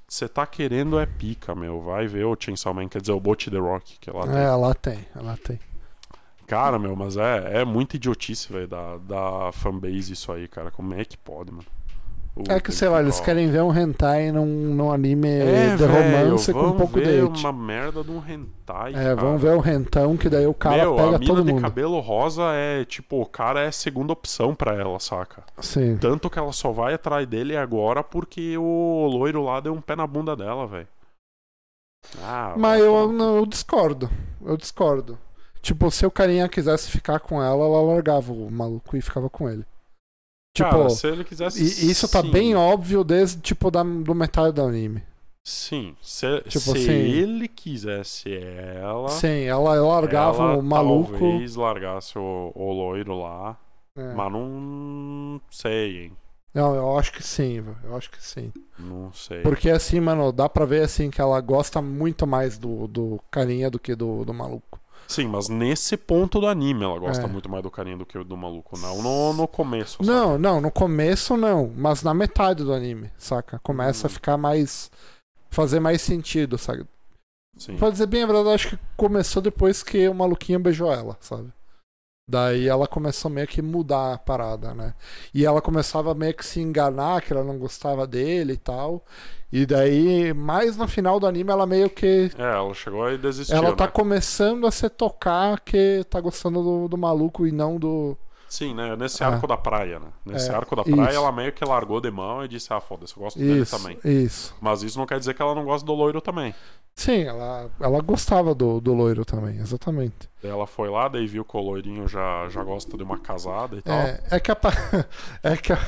[0.06, 1.80] Você tá querendo é pica, meu.
[1.80, 4.36] Vai ver o Chainsaw Man, quer dizer, o Bot The Rock, que lá tem.
[4.36, 5.58] É, lá tem, lá tem.
[6.46, 10.70] Cara, meu, mas é, é muita idiotice, velho, da, da fanbase isso aí, cara.
[10.70, 11.64] Como é que pode, mano?
[12.36, 15.84] O- É que, sei lá, eles querem ver um hentai num, num anime é, de
[15.84, 19.54] romance com um vamos pouco de uma merda de um hentai, É, vamos cara.
[19.54, 21.62] ver o rentão que daí o cara meu, pega a mina todo de mundo.
[21.62, 25.44] cabelo rosa é, tipo, o cara é segunda opção pra ela, saca?
[25.62, 25.96] Sim.
[25.96, 29.96] Tanto que ela só vai atrás dele agora porque o loiro lá deu um pé
[29.96, 30.88] na bunda dela, velho.
[32.22, 34.10] Ah, Mas eu, não, eu discordo.
[34.44, 35.18] Eu discordo.
[35.66, 39.50] Tipo, se o carinha quisesse ficar com ela, ela largava o maluco e ficava com
[39.50, 39.64] ele.
[40.54, 41.60] Tipo, Cara, se ele quisesse.
[41.60, 42.30] e isso tá sim.
[42.30, 45.02] bem óbvio desde, tipo, da, do metade do anime.
[45.44, 45.96] Sim.
[46.00, 48.32] Se, Tipo se assim- ele quisesse
[48.80, 49.08] ela.
[49.08, 51.18] Sim, ela largava ela o maluco.
[51.18, 53.56] Talvez largasse o, o loiro lá.
[53.98, 54.14] É.
[54.14, 56.12] Mas não sei, hein?
[56.54, 57.76] Não, eu acho que sim, velho.
[57.82, 58.52] Eu acho que sim.
[58.78, 59.42] Não sei.
[59.42, 63.68] Porque assim, mano, dá pra ver assim que ela gosta muito mais do, do carinha
[63.68, 64.80] do que do, do maluco.
[65.08, 67.26] Sim, mas nesse ponto do anime ela gosta É.
[67.28, 68.76] muito mais do carinha do que do maluco.
[68.78, 69.98] Não no, no começo.
[69.98, 70.06] sabe?
[70.08, 73.58] Não, não, no começo não, mas na metade do anime, saca?
[73.62, 74.10] Começa Hum.
[74.10, 74.90] a ficar mais.
[75.50, 76.84] fazer mais sentido, sabe?
[77.56, 77.76] Sim.
[77.78, 81.50] Pra dizer bem a verdade, acho que começou depois que o maluquinho beijou ela, sabe?
[82.28, 84.94] Daí ela começou meio que mudar a parada, né?
[85.32, 89.04] E ela começava meio que se enganar que ela não gostava dele e tal.
[89.52, 92.32] E daí, mais no final do anime, ela meio que.
[92.36, 93.54] É, ela chegou e desistiu.
[93.54, 93.92] ela tá né?
[93.92, 98.18] começando a se tocar que tá gostando do, do maluco e não do.
[98.48, 98.94] Sim, né?
[98.96, 99.28] Nesse Ah.
[99.28, 100.06] arco da praia, né?
[100.24, 101.18] Nesse É, arco da praia, isso.
[101.18, 103.98] ela meio que largou de mão e disse: Ah, foda-se, eu gosto dele Isso, também.
[104.04, 104.54] isso.
[104.60, 106.54] Mas isso não quer dizer que ela não gosta do loiro também.
[106.94, 110.30] Sim, ela, ela gostava do, do loiro também, exatamente.
[110.42, 113.82] Ela foi lá, daí viu que o loirinho já, já gosta de uma casada e
[113.82, 113.98] tal.
[113.98, 114.56] É, é que a.
[115.42, 115.78] É que a.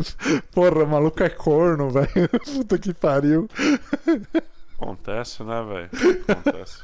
[0.54, 2.08] Porra, o maluco é corno, velho.
[2.46, 3.48] Puta que pariu.
[4.78, 5.90] Acontece, né, velho?
[6.28, 6.78] Acontece.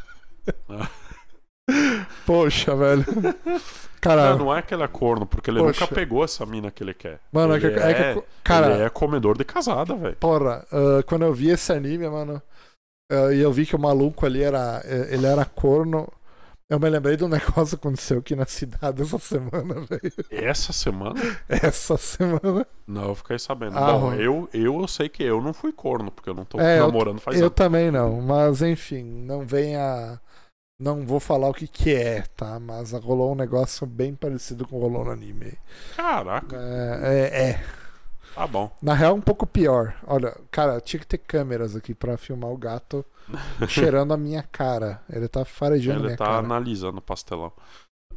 [2.27, 3.05] Poxa, velho.
[3.23, 3.35] Não,
[4.01, 5.81] Cara, não é que ele é corno, porque ele Poxa.
[5.83, 7.21] nunca pegou essa mina que ele quer.
[7.33, 10.17] mano, é ele que, é que- é, Cara, ele é comedor de casada, velho.
[10.17, 12.41] porra, ah, quando eu vi esse anime, mano,
[13.13, 14.81] ah, e eu vi que o maluco ali era.
[14.85, 16.09] eh, Ele era corno.
[16.71, 17.29] Eu me lembrei de um
[17.67, 20.13] negócio que aconteceu aqui na cidade essa semana, velho.
[20.31, 21.21] Essa semana?
[21.49, 22.65] Essa semana.
[22.87, 23.77] Não, eu fiquei sabendo.
[23.77, 26.79] Ah, eu, eu, eu sei que eu não fui corno, porque eu não tô É,
[26.79, 27.57] eu- namorando faz Eu anos.
[27.57, 30.19] também não, mas enfim, não venha.
[30.81, 32.59] Não vou falar o que que é, tá?
[32.59, 35.59] Mas rolou um negócio bem parecido com o rolou no anime.
[35.97, 37.65] Caraca, É, é, é.
[38.35, 38.71] tá bom.
[38.81, 39.95] Na real, um pouco pior.
[40.07, 43.05] Olha, cara, tinha que ter câmeras aqui pra filmar o gato
[43.69, 45.03] cheirando a minha cara.
[45.11, 46.39] Ele tá farejando Ele minha tá cara.
[46.39, 47.53] analisando o pastelão.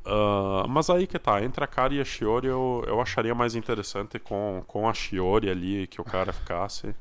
[0.06, 3.56] Ah, mas aí que tá, entre a cara e a Shiori eu, eu acharia mais
[3.56, 6.96] interessante com, com a Shiori ali que o cara ficasse.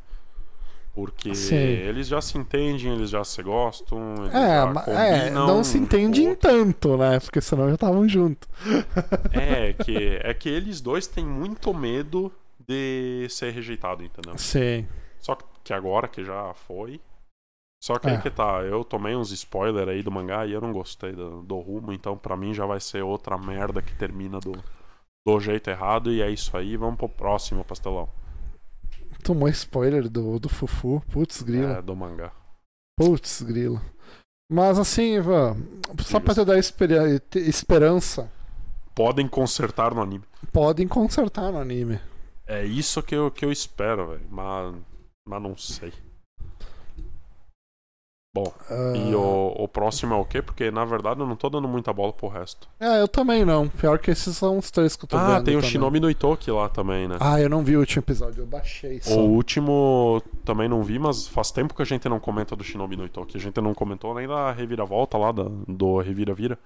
[0.94, 1.56] Porque Sim.
[1.56, 6.20] eles já se entendem, eles já se gostam, eles É, é, não se um entende
[6.20, 7.18] com o em tanto, né?
[7.20, 8.48] Porque senão já estavam juntos.
[9.30, 14.36] É que, é que eles dois têm muito medo de ser rejeitado, entendeu?
[14.36, 14.86] Sim.
[15.18, 17.00] Só que agora que já foi.
[17.82, 18.18] Só que aí É.
[18.18, 21.58] que tá, eu tomei uns spoilers aí do mangá e eu não gostei do, do
[21.58, 24.52] rumo, então pra mim já vai ser outra merda que termina do,
[25.26, 28.08] do jeito errado e é isso aí, vamos pro próximo pastelão.
[29.22, 31.02] Tomou spoiler do, do Fufu.
[31.10, 31.68] Putz, grilo.
[31.72, 32.32] É, do mangá.
[32.98, 33.80] Putz, grilo.
[34.50, 35.56] Mas assim, Ivan,
[36.00, 38.30] só pra te dar esperança,
[38.94, 40.24] Podem consertar no anime.
[40.52, 41.98] podem consertar no anime.
[42.46, 44.26] É isso que eu, que eu espero, velho.
[44.30, 44.74] Mas,
[45.26, 45.92] mas não sei.
[48.34, 50.40] Bom, Ah, e o, o próximo é o quê?
[50.40, 52.66] Porque na verdade eu não tô dando muita bola pro resto.
[52.80, 53.68] É, eu também não.
[53.68, 55.32] Pior que esses são os três que eu tô vendo.
[55.32, 55.70] Ah, tem o também.
[55.70, 57.18] Shinobi no Itoki lá também, né?
[57.20, 59.20] Ah, eu não vi o último episódio, eu baixei só.
[59.20, 62.96] O último também não vi, mas faz tempo que a gente não comenta do Shinobi
[62.96, 63.36] no Itoki.
[63.36, 66.58] A gente não comentou nem da reviravolta lá, da, do Revira-Vira.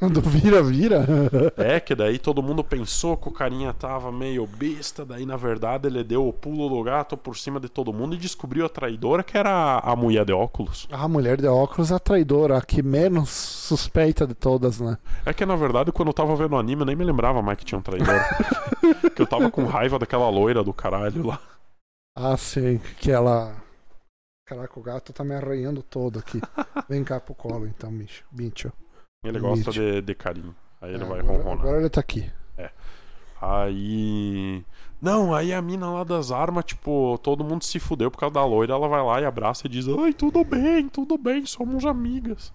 [0.00, 1.06] Do vira-vira?
[1.56, 5.86] É, que daí todo mundo pensou que o carinha tava meio besta, daí na verdade
[5.88, 9.22] ele deu o pulo do gato por cima de todo mundo e descobriu a traidora
[9.22, 10.88] que era a, mulher de óculos.
[10.90, 14.96] a mulher de óculos é a traidora, a que menos suspeita de todas, né?
[15.24, 17.58] É que na verdade quando eu tava vendo o anime eu nem me lembrava mais
[17.58, 18.20] que tinha um traidor.
[19.14, 21.40] que eu tava com raiva daquela loira do caralho lá.
[22.16, 23.56] Ah, sim, que ela.
[24.46, 26.40] Caraca, o gato tá me arranhando todo aqui.
[26.88, 28.24] Vem cá pro colo então, bicho.
[28.30, 28.72] bicho.
[29.22, 30.54] Ele gosta de, de carinho.
[30.80, 31.60] Aí ele É, vai agora, ronronar.
[31.60, 32.30] agora ele tá aqui.
[33.40, 34.64] Aí.
[35.00, 38.44] Não, aí a mina lá das armas, tipo, todo mundo se fudeu por causa da
[38.44, 38.74] loira.
[38.74, 42.52] Ela vai lá e abraça e diz: Ai, tudo bem, tudo bem, somos amigas.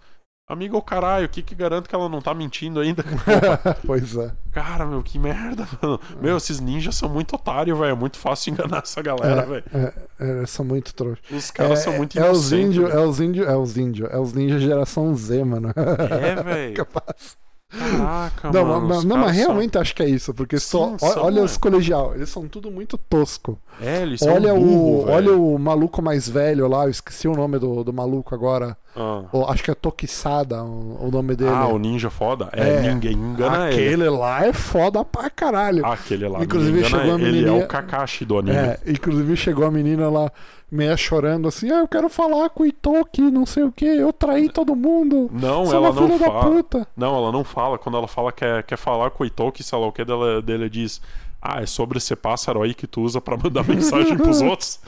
[0.48, 3.04] Amiga, o caralho, o que que garante que ela não tá mentindo ainda?
[3.84, 4.32] pois é.
[4.52, 6.00] Cara, meu, que merda, mano.
[6.22, 7.92] Meu, esses ninjas são muito otários, velho.
[7.92, 9.64] É muito fácil enganar essa galera, velho.
[9.74, 11.26] É, é, são muito trouxas.
[11.32, 12.62] Os caras é, são muito é os velho.
[12.64, 15.72] é os índios, é os índios, é os ninjas geração Z, mano.
[15.76, 16.74] É, velho.
[16.76, 17.38] Capaz.
[17.68, 18.88] Caraca, Não, mano.
[18.88, 21.40] mas, não, mas são- realmente acho que é isso, porque só, Sim, ó- são, olha
[21.40, 21.44] é.
[21.44, 23.60] os colegial, eles são tudo muito tosco.
[23.82, 25.16] É, eles são Olha burro, o, velho.
[25.16, 28.78] olha o maluco mais velho lá, eu esqueci o nome do, do maluco agora.
[28.96, 29.24] Ah.
[29.32, 31.52] O- acho que é Tokisada o, o nome dele.
[31.54, 32.50] Ah, o ninja foda?
[32.54, 32.94] É, É.
[32.94, 33.76] ninguém engana ele.
[33.86, 35.86] Aquele lá é foda pra caralho.
[35.86, 37.40] Aquele lá, Inclusive, chegou a ele.
[37.40, 38.56] Ele é o Kakashi do anime.
[38.58, 40.32] É, inclusive chegou a menina lá
[40.72, 44.12] meia chorando assim, ah, eu quero falar com o Itoki, não sei o que, eu
[44.12, 45.30] traí todo mundo.
[45.32, 46.66] Não, ela não fala.
[46.98, 47.78] Não, ela não fala.
[47.78, 50.42] Quando ela fala que quer, quer falar com o Itoki, sei lá o que, dela,
[50.42, 51.02] dele diz:
[51.42, 54.80] Ah, é sobre esse pássaro aí que tu usa pra mandar mensagem pros outros.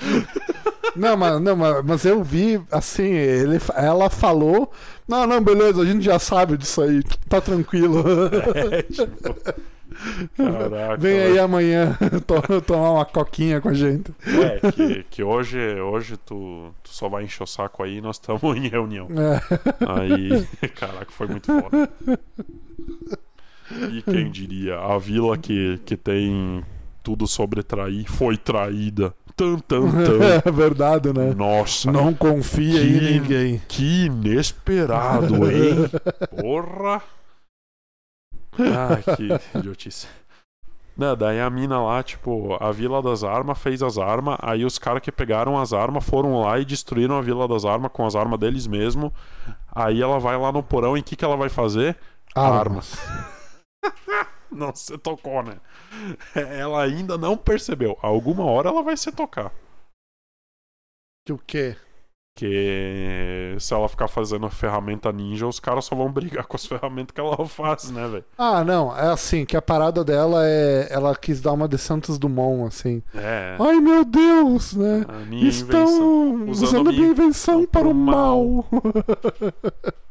[0.97, 4.71] Não, mas, não, mas, eu vi, assim, ele, ela falou,
[5.07, 8.03] não, não, beleza, a gente já sabe disso aí, tá tranquilo.
[8.71, 9.35] É, tipo.
[10.35, 10.97] Caraca.
[10.97, 14.11] Vem aí amanhã to- tomar uma coquinha com a gente.
[14.25, 18.17] É, que, que hoje, hoje tu, tu só vai encher o saco aí e nós
[18.17, 19.07] estamos em reunião.
[19.09, 19.41] É.
[19.99, 21.89] Aí, caraca, foi muito foda.
[23.91, 24.77] E quem diria?
[24.77, 26.63] A vila que, que tem
[27.07, 29.13] tudo sobre trair foi traída.
[29.33, 30.19] Tan, tan, tan.
[30.45, 31.33] É verdade, né?
[31.33, 33.61] Nossa, Não confia Que- em ninguém.
[33.65, 35.89] que inesperado, hein?
[36.41, 37.01] Porra!
[38.59, 40.05] Ah, que idiotice.
[40.97, 44.77] Não, daí a mina lá, tipo, a Vila das Armas fez as armas, aí os
[44.77, 48.15] caras que pegaram as armas foram lá e destruíram a Vila das Armas com as
[48.15, 49.13] armas deles mesmo.
[49.73, 51.95] Aí ela vai lá no porão e o que, que ela vai fazer?
[52.35, 52.97] Armas.
[54.51, 55.57] não se tocou, né?
[56.35, 57.97] Ela ainda não percebeu.
[58.01, 59.51] Alguma hora ela vai se tocar.
[61.29, 61.75] O quê?
[62.37, 67.11] Que se ela ficar fazendo ferramenta ninja, os caras só vão brigar com as ferramentas
[67.13, 68.25] que ela faz, né, velho?
[68.37, 70.87] Ah, não, é assim, que a parada dela é.
[70.91, 73.01] Ela quis dar uma de Santos Dumont, assim.
[73.15, 73.57] É.
[73.59, 75.03] Ai meu Deus, né?
[75.07, 75.65] A minha invenção.
[75.65, 78.65] Estão Usando usando a minha invenção para o o mal.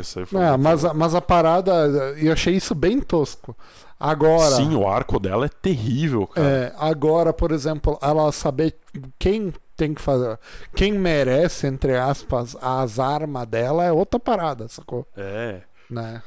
[0.00, 0.40] Isso aí foi.
[0.40, 1.72] Muito mas, a- mas a parada,
[2.18, 3.56] eu achei isso bem tosco.
[3.98, 6.48] Agora, Sim, o arco dela é terrível, cara.
[6.48, 8.74] é, agora, por exemplo, ela saber
[9.18, 10.38] quem tem que fazer,
[10.74, 15.06] quem merece, entre aspas, as armas dela é outra parada, sacou?
[15.16, 15.60] É.
[15.90, 16.22] né?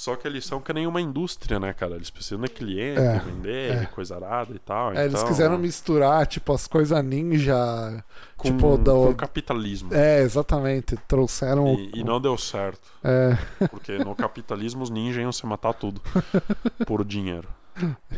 [0.00, 1.94] Só que eles são que nem uma indústria, né, cara?
[1.94, 3.84] Eles precisam de cliente, É, vender, é.
[3.84, 4.94] coisa arada e tal.
[4.94, 8.02] É, eles então, quiseram misturar, tipo, as coisas ninja.
[8.34, 9.92] com, tipo, do- com capitalismo.
[9.92, 10.96] É, exatamente.
[11.06, 11.74] Trouxeram.
[11.74, 12.80] o- E, e não deu certo.
[13.04, 13.36] É,
[13.68, 16.00] Porque no capitalismo os ninjas iam se matar tudo.
[16.86, 17.46] por dinheiro.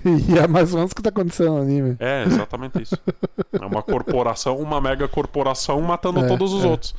[0.04, 1.96] e é mais ou menos o que tá acontecendo no anime.
[1.98, 2.96] É, exatamente isso.
[3.60, 6.68] É uma corporação, uma mega corporação matando É, todos os é.
[6.68, 6.94] outros.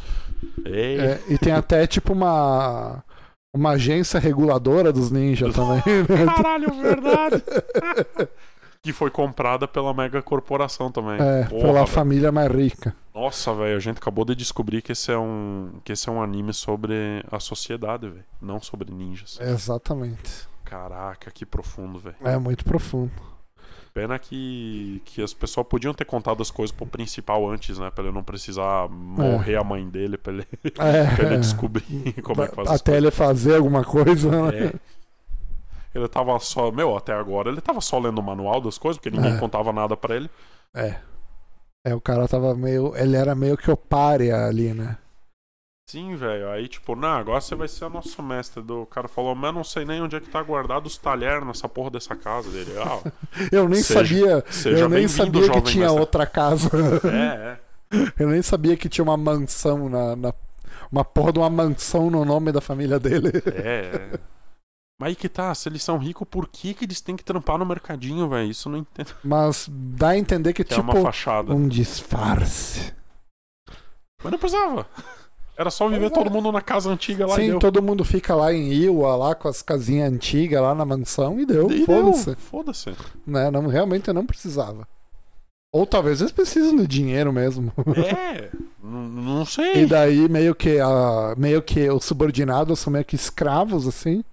[0.66, 3.02] É, e tem até, tipo, uma.
[3.54, 5.84] Uma agência reguladora dos ninjas também.
[6.10, 6.26] né?
[6.26, 7.44] Caralho, verdade.
[8.82, 11.16] que foi comprada pela mega corporação também.
[11.22, 11.88] É, Porra, pela velho.
[11.88, 12.96] família mais rica.
[13.14, 16.22] Nossa, velho, a gente acabou de descobrir que esse é um que esse é um
[16.22, 19.40] anime sobre a sociedade, velho, não sobre ninjas.
[19.40, 20.48] Exatamente.
[20.66, 22.16] Caraca, que profundo, velho.
[22.24, 23.12] É muito profundo.
[23.94, 28.04] Pena que que as pessoas podiam ter contado as coisas pro principal antes, né, Pra
[28.04, 30.48] ele não precisar morrer a mãe dele pra ele,
[30.80, 34.58] É, pra ele descobrir como é que faz Até ele fazer alguma coisa, né?
[34.66, 34.74] É.
[35.94, 39.16] Ele tava só, meu, até agora ele tava só lendo o manual das coisas, porque
[39.16, 39.38] ninguém É.
[39.40, 40.28] contava nada pra ele.
[40.76, 40.96] É.
[41.86, 42.96] É, o cara tava meio.
[42.96, 44.98] Ele era meio que o párea ali, né?
[45.90, 46.50] Sim, velho.
[46.50, 48.64] Aí, tipo, não, agora você vai ser o nosso mestre.
[48.64, 48.82] Do...
[48.84, 51.46] O cara falou, mas eu não sei nem onde é que tá guardado os talheres
[51.46, 52.72] nessa porra dessa casa dele.
[52.80, 53.12] Ah,
[53.52, 54.46] Eu nem Seja- sabia.
[54.50, 56.00] seja Eu nem sabia que tinha mestre.
[56.00, 56.70] outra casa.
[57.12, 58.14] É, é.
[58.18, 60.34] Eu nem sabia que tinha uma mansão na, na-
[60.92, 63.32] Uma porra de uma mansão no nome da família dele.
[63.54, 64.20] É, é.
[65.00, 67.58] Mas aí que tá, se eles são ricos, por que, que eles têm que trampar
[67.58, 68.50] no mercadinho, velho?
[68.50, 69.14] Isso eu não entendo.
[69.24, 71.54] Mas dá a entender que, Que é tipo, uma fachada.
[71.54, 72.94] um disfarce.
[74.24, 74.88] Mas não precisava.
[75.56, 77.60] Era só viver todo mundo na casa antiga lá e Sim, deu.
[77.60, 81.46] todo mundo fica lá em Iwa, lá com as casinhas antigas lá na mansão e
[81.46, 81.72] deu.
[81.72, 82.36] E Foda-se.
[82.36, 82.96] Foda-se.
[83.26, 83.52] Né?
[83.52, 84.88] Não, realmente eu não precisava.
[85.72, 87.72] Ou talvez eles precisam de dinheiro mesmo.
[87.98, 88.50] É,
[88.82, 89.84] não, sei.
[89.84, 94.24] E daí meio que a, meio que os subordinados são meio que escravos assim.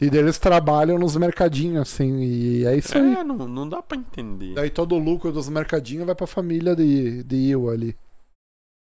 [0.00, 3.16] E daí eles trabalham nos mercadinhos assim, e é isso aí.
[3.16, 4.54] É, não, não dá pra entender.
[4.54, 7.96] Daí todo o lucro dos mercadinhos vai pra família de, de Iwa ali.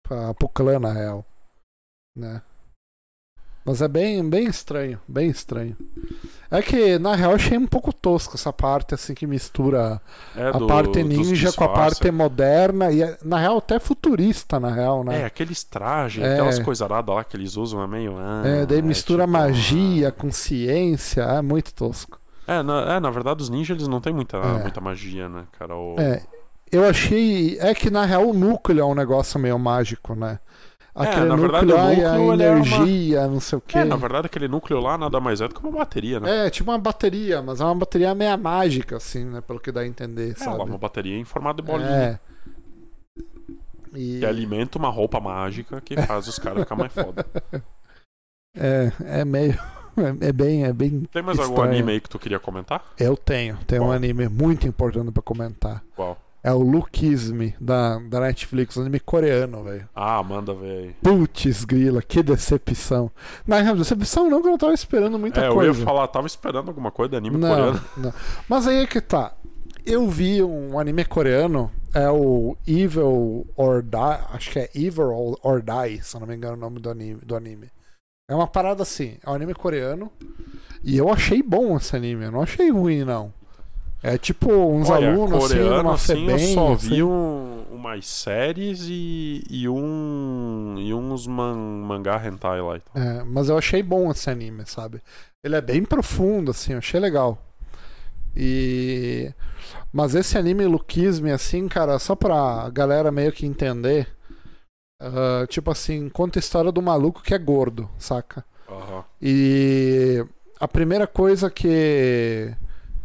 [0.07, 1.25] Pra, pro clã, na real.
[2.15, 2.41] Né?
[3.65, 5.75] Mas é bem, bem estranho, bem estranho.
[6.49, 10.01] É que, na real, achei um pouco tosco essa parte, assim, que mistura
[10.35, 14.59] É a do- parte ninja com a parte moderna e, é, na real, até futurista,
[14.59, 15.25] na real, É, né?
[15.25, 16.33] aqueles trajes, É.
[16.33, 18.15] aquelas coisas aradas lá que eles usam é meio.
[18.17, 22.17] ah, É, daí mistura tipo, magia com ciência, é muito tosco.
[22.47, 24.61] É na, é, na verdade, os ninjas eles não têm muita, É.
[24.63, 25.75] muita magia, né, cara?
[25.75, 25.95] O...
[25.99, 26.23] É,
[26.71, 27.59] eu achei.
[27.59, 30.39] É que na real o núcleo é um negócio meio mágico, né?
[30.95, 33.61] Aquele na verdade, núcleo, o ai, a núcleo, ele é uma- energia, não sei o
[33.61, 33.77] quê.
[33.79, 36.47] É, na verdade, aquele núcleo lá nada mais é do que uma bateria, né?
[36.47, 39.39] É, tipo uma bateria, mas é uma bateria meio mágica, assim, né?
[39.41, 40.69] Pelo que dá a entender, É, ela é sabe?
[40.69, 41.89] uma bateria em formato de bolinha.
[41.89, 42.19] É.
[43.95, 44.19] E...
[44.19, 47.25] Que alimenta uma roupa mágica que faz os caras ficar mais foda.
[48.57, 49.57] É, é meio.
[50.21, 51.01] É bem, é bem.
[51.11, 51.71] Tem mais algum Estranho.
[51.73, 52.85] anime aí que tu queria comentar?
[52.97, 55.83] Eu tenho, tem um anime muito importante pra comentar.
[55.93, 56.17] Qual?
[56.41, 59.89] É o Lookisme da, da Netflix, anime coreano, velho.
[59.93, 60.95] Ah, manda ver aí.
[61.03, 63.11] Putz, grila, que decepção.
[63.45, 65.71] Na real, decepção não, que eu não tava esperando muita é, coisa.
[65.71, 67.81] eu ia falar, tava esperando alguma coisa de anime não, coreano.
[67.97, 68.13] não.
[68.47, 69.33] Mas aí é que tá.
[69.85, 75.39] Eu vi um anime coreano, é o Evil or Die, acho que é Evil or-
[75.43, 77.19] or Die, se eu não me engano o nome do anime.
[77.21, 77.69] Do anime.
[78.29, 80.11] É uma parada assim, é um anime coreano.
[80.83, 83.33] E eu achei bom esse anime, eu não achei ruim, não.
[84.01, 86.87] É tipo uns Olha, alunos assim, coreano, numa assim, eu FEBEM, só assim.
[86.87, 92.77] vi um, umas séries e, e um e uns man, mangá hentai lá.
[92.77, 92.95] e tal.
[92.95, 95.01] É, mas eu achei bom esse anime, sabe?
[95.43, 97.37] Ele é bem profundo, assim, eu achei legal.
[98.35, 99.33] E.
[99.91, 104.07] Mas esse anime Lukisme, assim, cara, só pra galera meio que entender.
[105.01, 108.43] ah, tipo assim, conta a história do maluco que é gordo, saca?
[108.67, 109.03] Aham.
[109.21, 110.23] E
[110.59, 112.53] a primeira coisa que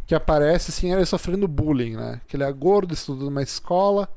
[0.05, 2.21] que aparece assim ele sofrendo bullying, né?
[2.27, 4.07] Que ele é gordo, estuda numa escola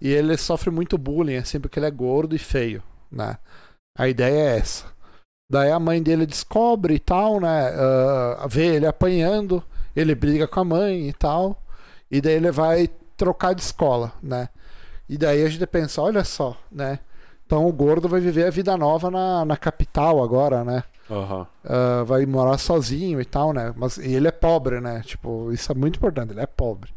[0.00, 3.38] e ele sofre muito bullying assim porque ele é gordo e feio, né?
[3.96, 4.86] A ideia é essa.
[5.50, 7.70] Daí a mãe dele descobre e tal, né?
[7.76, 9.62] ah, vê ele apanhando,
[9.94, 11.62] ele briga com a mãe e tal,
[12.10, 14.48] e daí ele vai trocar de escola, né?
[15.08, 16.98] E daí a gente pensa, olha só, né?
[17.46, 20.82] Então o gordo vai viver a vida nova na, na capital agora, né?
[21.10, 21.46] Aham.
[21.64, 23.72] Ah, vai morar sozinho e tal, né?
[23.76, 25.02] Mas e ele é pobre, né?
[25.04, 26.92] Tipo, isso é muito importante, ele é pobre.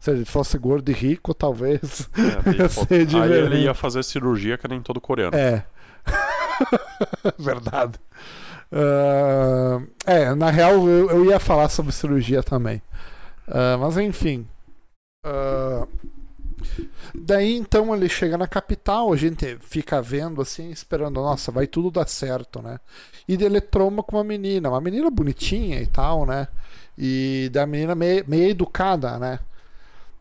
[0.00, 2.08] Se ele fosse gordo e rico, talvez.
[2.16, 5.36] É, Ia tem- ser Aí ele ia fazer cirurgia que nem todo coreano.
[5.36, 5.64] É.
[7.38, 7.98] Verdade.
[8.72, 12.80] Ah, é, na real eu, eu ia falar sobre cirurgia também.
[13.48, 14.46] Ah, mas enfim.
[15.24, 15.86] Ah,
[17.14, 21.90] Daí então ele chega na capital, a gente fica vendo assim, esperando, nossa, vai tudo
[21.90, 22.78] dar certo, né?
[23.26, 26.48] E ele tromba com uma menina, uma menina bonitinha e tal, né?
[26.96, 29.38] E da menina meio, meio educada, né?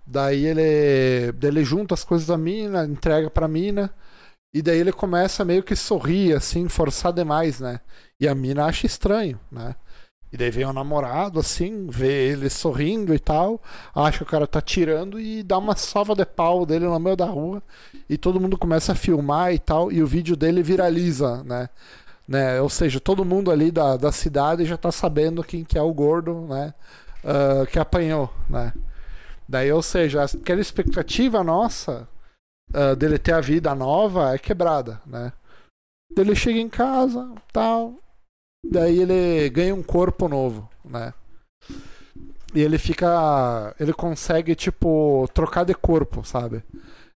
[0.06, 3.92] Daí ele, ele junta as coisas da mina, entrega pra mina,
[4.54, 7.82] e daí ele começa meio que sorrir, assim, forçar demais, né?
[8.20, 9.76] E a mina acha estranho, né?
[10.32, 13.62] E daí vem o namorado, assim, vê ele sorrindo e tal,
[13.96, 17.16] acha que o cara tá tirando e dá uma sova de pau dele no meio
[17.16, 17.64] da rua.
[18.10, 21.70] E todo mundo começa a filmar e tal, e o vídeo dele viraliza, né?
[22.28, 22.60] né?
[22.62, 25.94] Ou seja, todo mundo ali da, da cidade já tá sabendo quem que é o
[25.94, 26.74] gordo, né?
[27.24, 28.74] Uh, que apanhou, né?
[29.48, 32.08] Daí, ou seja, aquela expectativa nossa
[32.74, 35.32] uh, dele ter a vida nova é quebrada, né?
[36.18, 37.96] Ele chega em casa, tal,
[38.66, 41.14] Daí ele ganha um corpo novo, né?
[42.54, 43.76] E ele fica.
[43.80, 46.64] Ele consegue, tipo, trocar de corpo, sabe?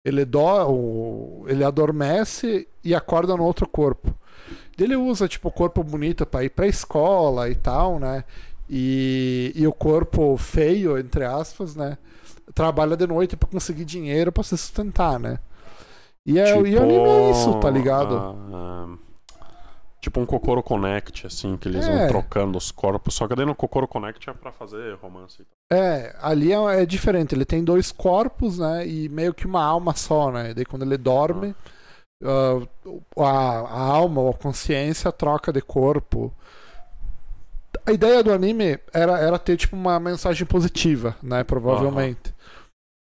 [0.04, 4.14] Ele, do, ele adormece e acorda no outro corpo.
[4.78, 8.24] Ele usa, tipo, o corpo bonito pra ir pra escola e tal, né?
[8.70, 11.98] E, e o corpo feio, entre aspas, né?
[12.54, 15.38] Trabalha de noite para conseguir dinheiro para se sustentar, né?
[16.24, 18.14] E, é, tipo, e o anime é isso, tá ligado?
[18.14, 18.98] Uh,
[20.08, 21.92] Tipo um Kokoro Connect, assim, que eles é.
[21.92, 23.12] vão trocando os corpos.
[23.12, 25.46] Só que daí no Kokoro Connect é pra fazer romance.
[25.70, 27.34] É, ali é, é, diferente.
[27.34, 28.88] Ele tem dois corpos, né?
[28.88, 30.50] E meio que uma alma só, né?
[30.50, 31.54] E daí quando ele dorme,
[32.24, 32.58] ah.
[32.86, 36.32] uh, a, a alma ou a consciência troca de corpo.
[37.84, 41.44] A ideia do anime era, era ter, tipo, uma mensagem positiva, né?
[41.44, 42.32] Provavelmente.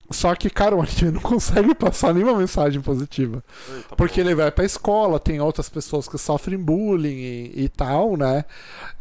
[0.09, 3.43] Só que, cara, o anime não consegue passar nenhuma mensagem positiva.
[3.69, 8.15] Eita, porque ele vai pra escola, tem outras pessoas que sofrem bullying e, e, tal,
[8.15, 8.45] né?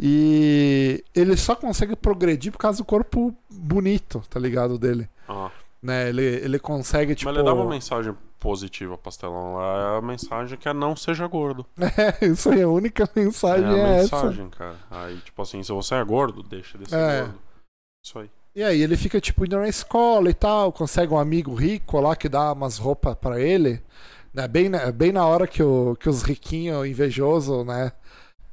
[0.01, 4.79] E ele só consegue progredir por causa do corpo bonito, tá ligado?
[4.79, 5.09] Dele.
[5.29, 5.51] Ah.
[5.81, 6.09] Né?
[6.09, 7.31] Ele, ele consegue, tipo.
[7.31, 9.61] Mas ele dá uma mensagem positiva, pastelão.
[9.61, 11.65] É a mensagem que é não seja gordo.
[12.21, 14.57] É, isso aí, a única mensagem é, a é mensagem, essa.
[14.57, 14.77] cara.
[14.91, 17.21] Aí, tipo assim, se você é gordo, deixa de ser é.
[17.21, 17.39] gordo.
[18.05, 18.31] Isso aí.
[18.57, 22.17] E aí ele fica, tipo, indo na escola e tal, consegue um amigo rico lá
[22.17, 23.83] que dá umas roupas para ele.
[24.33, 24.49] Né?
[24.49, 27.93] Bem, na, bem na hora que, o, que os riquinhos invejosos, né?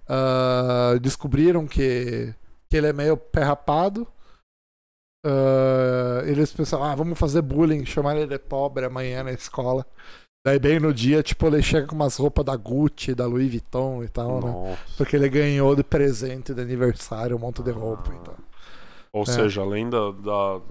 [0.03, 2.35] Uh, descobriram que,
[2.69, 4.05] que ele é meio pé rapado.
[5.25, 9.85] Uh, eles pensam, ah, vamos fazer bullying, chamar ele de pobre amanhã na escola.
[10.45, 14.03] Daí bem no dia, tipo, ele chega com umas roupas da Gucci, da Louis Vuitton
[14.03, 14.51] e tal, né?
[14.51, 14.69] Nossa.
[14.69, 14.77] né?
[14.97, 18.35] Porque ele ganhou de presente de aniversário um monte de roupa e tal.
[19.14, 19.26] Ou é.
[19.26, 20.61] seja, além da, da...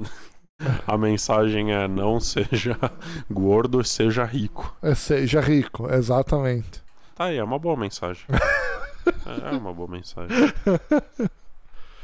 [0.87, 2.77] A mensagem é não seja
[3.31, 4.77] gordo, seja rico.
[4.83, 6.83] É, seja rico, exatamente.
[7.15, 8.25] Tá aí, é uma boa mensagem.
[9.43, 10.37] é uma boa mensagem.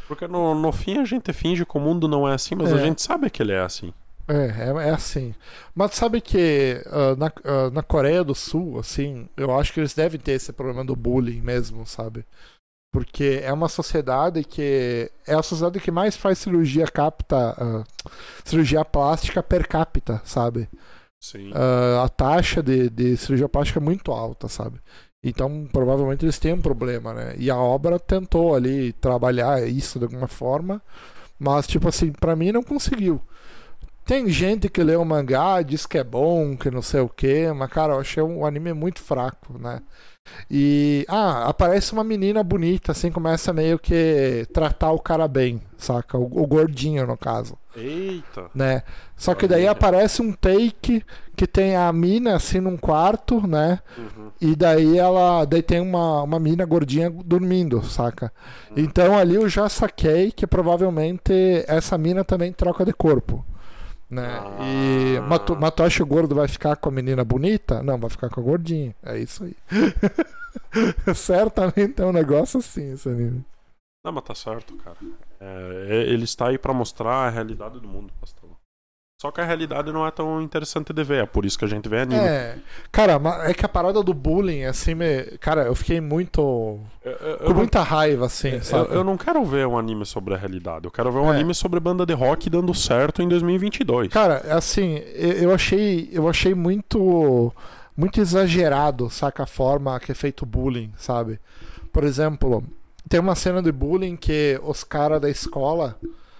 [0.09, 2.75] Porque no, no fim a gente finge que o mundo não é assim, mas é.
[2.75, 3.93] a gente sabe que ele é assim.
[4.27, 5.35] É, é, é assim.
[5.75, 9.95] Mas sabe que uh, na, uh, na Coreia do Sul, assim, eu acho que eles
[9.95, 12.25] devem ter esse problema do bullying mesmo, sabe?
[12.91, 18.11] Porque é uma sociedade que é a sociedade que mais faz cirurgia capta, uh,
[18.45, 20.69] cirurgia plástica per capita, sabe?
[21.21, 21.51] Sim.
[21.51, 24.81] Uh, a taxa de, de cirurgia plástica é muito alta, sabe?
[25.23, 27.35] Então, provavelmente eles têm um problema, né?
[27.37, 30.81] E a obra tentou ali trabalhar isso de alguma forma,
[31.39, 33.21] mas, tipo assim, para mim não conseguiu.
[34.05, 37.53] Tem gente que lê o mangá, diz que é bom, que não sei o que,
[37.53, 39.83] mas, cara, eu achei um anime muito fraco, né?
[40.51, 46.17] E ah, aparece uma menina bonita, assim, começa meio que tratar o cara bem, saca?
[46.17, 47.57] O, o gordinho, no caso.
[47.77, 48.47] Eita!
[48.55, 48.83] Né?
[49.17, 51.05] Só que daí aparece um take
[51.37, 53.79] que tem a mina assim num quarto, né?
[53.97, 54.31] Uhum.
[54.41, 55.45] E daí ela.
[55.45, 58.33] Daí tem uma, uma mina gordinha dormindo, saca?
[58.71, 58.83] Uhum.
[58.83, 61.33] Então ali eu já saquei que provavelmente
[61.69, 63.45] essa mina também troca de corpo.
[64.11, 64.27] Né?
[64.27, 64.59] Ah.
[64.65, 65.21] E
[65.59, 67.83] Matoshi Gordo vai ficar com a menina bonita?
[67.83, 68.95] Não, vai ficar com a gordinha.
[69.03, 69.57] É isso aí.
[71.15, 73.45] Certamente é um negócio assim esse anime.
[74.05, 74.97] Não, mas tá certo, cara.
[75.41, 78.48] É, é ele está aí para mostrar a realidade do mundo, pastor.
[79.21, 81.69] Só que a realidade não é tão interessante de ver, é por isso que a
[81.69, 82.21] gente vê anime.
[82.21, 82.57] É,
[82.93, 85.25] cara, é que a parada do bullying, assim, me...
[85.41, 86.79] cara, eu fiquei muito.
[87.05, 88.95] Eu, eu, com muita raiva, assim, eu, sabe?
[88.95, 91.35] Eu, não quero ver um anime sobre a realidade, eu quero ver um é.
[91.35, 94.13] anime sobre banda de rock dando certo em 2022.
[94.13, 97.53] Cara, assim, eu achei, eu achei muito.
[97.97, 101.41] Muito exagerado, saca a forma que é feito bullying, sabe?
[101.93, 102.63] Por exemplo,
[103.09, 105.99] tem uma cena de bullying que os caras da escola.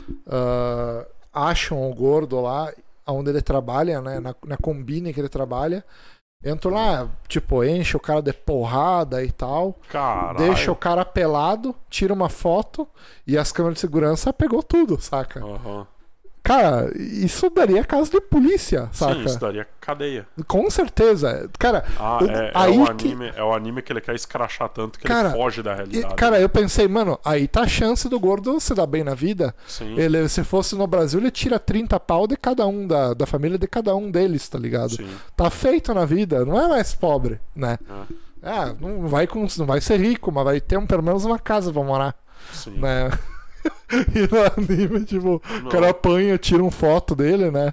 [0.09, 2.73] Uh, acham o gordo lá,
[3.07, 4.21] onde ele trabalha, né?
[4.21, 5.85] Na, na combine que ele trabalha.
[6.45, 9.77] Entro lá, tipo, enche o cara de porrada e tal.
[9.91, 10.39] Caralho.
[10.39, 12.87] Deixa o cara pelado, tira uma foto
[13.27, 15.45] e as câmeras de segurança pegou tudo, saca?
[15.45, 15.85] Uhum.
[16.43, 19.15] Cara, isso daria caso de polícia, saca?
[19.15, 20.27] Sim, isso daria cadeia.
[20.47, 21.51] Com certeza.
[21.59, 24.15] Cara, Ah, O- é, é aí o que- anime, é o anime que ele quer
[24.15, 26.15] escrachar tanto que Cara, ele foge da e, realidade.
[26.15, 29.55] cara, eu pensei, mano, aí tá a chance do gordo se dar bem na vida.
[29.67, 33.27] Sim, Ele, se fosse no Brasil, ele tira 30 pau de cada um, da, da
[33.27, 34.91] família de cada um deles, tá ligado?
[34.97, 35.09] sim.
[35.37, 37.79] Tá feito na vida, não é mais pobre, né?
[38.43, 41.25] É, Ah, não vai, com, não vai ser rico, mas vai ter um, pelo menos
[41.25, 42.15] uma casa pra morar,
[42.53, 42.79] sim.
[42.79, 43.11] né?
[44.15, 45.69] e no anime, tipo, o Não.
[45.71, 47.73] cara apanha, tira uma foto dele, né?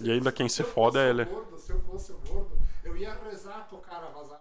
[0.00, 1.24] E ainda quem se foda é ele.
[1.58, 4.40] se eu fosse o gordo, eu ia rezar pro cara vazar.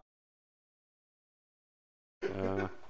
[2.24, 2.70] É,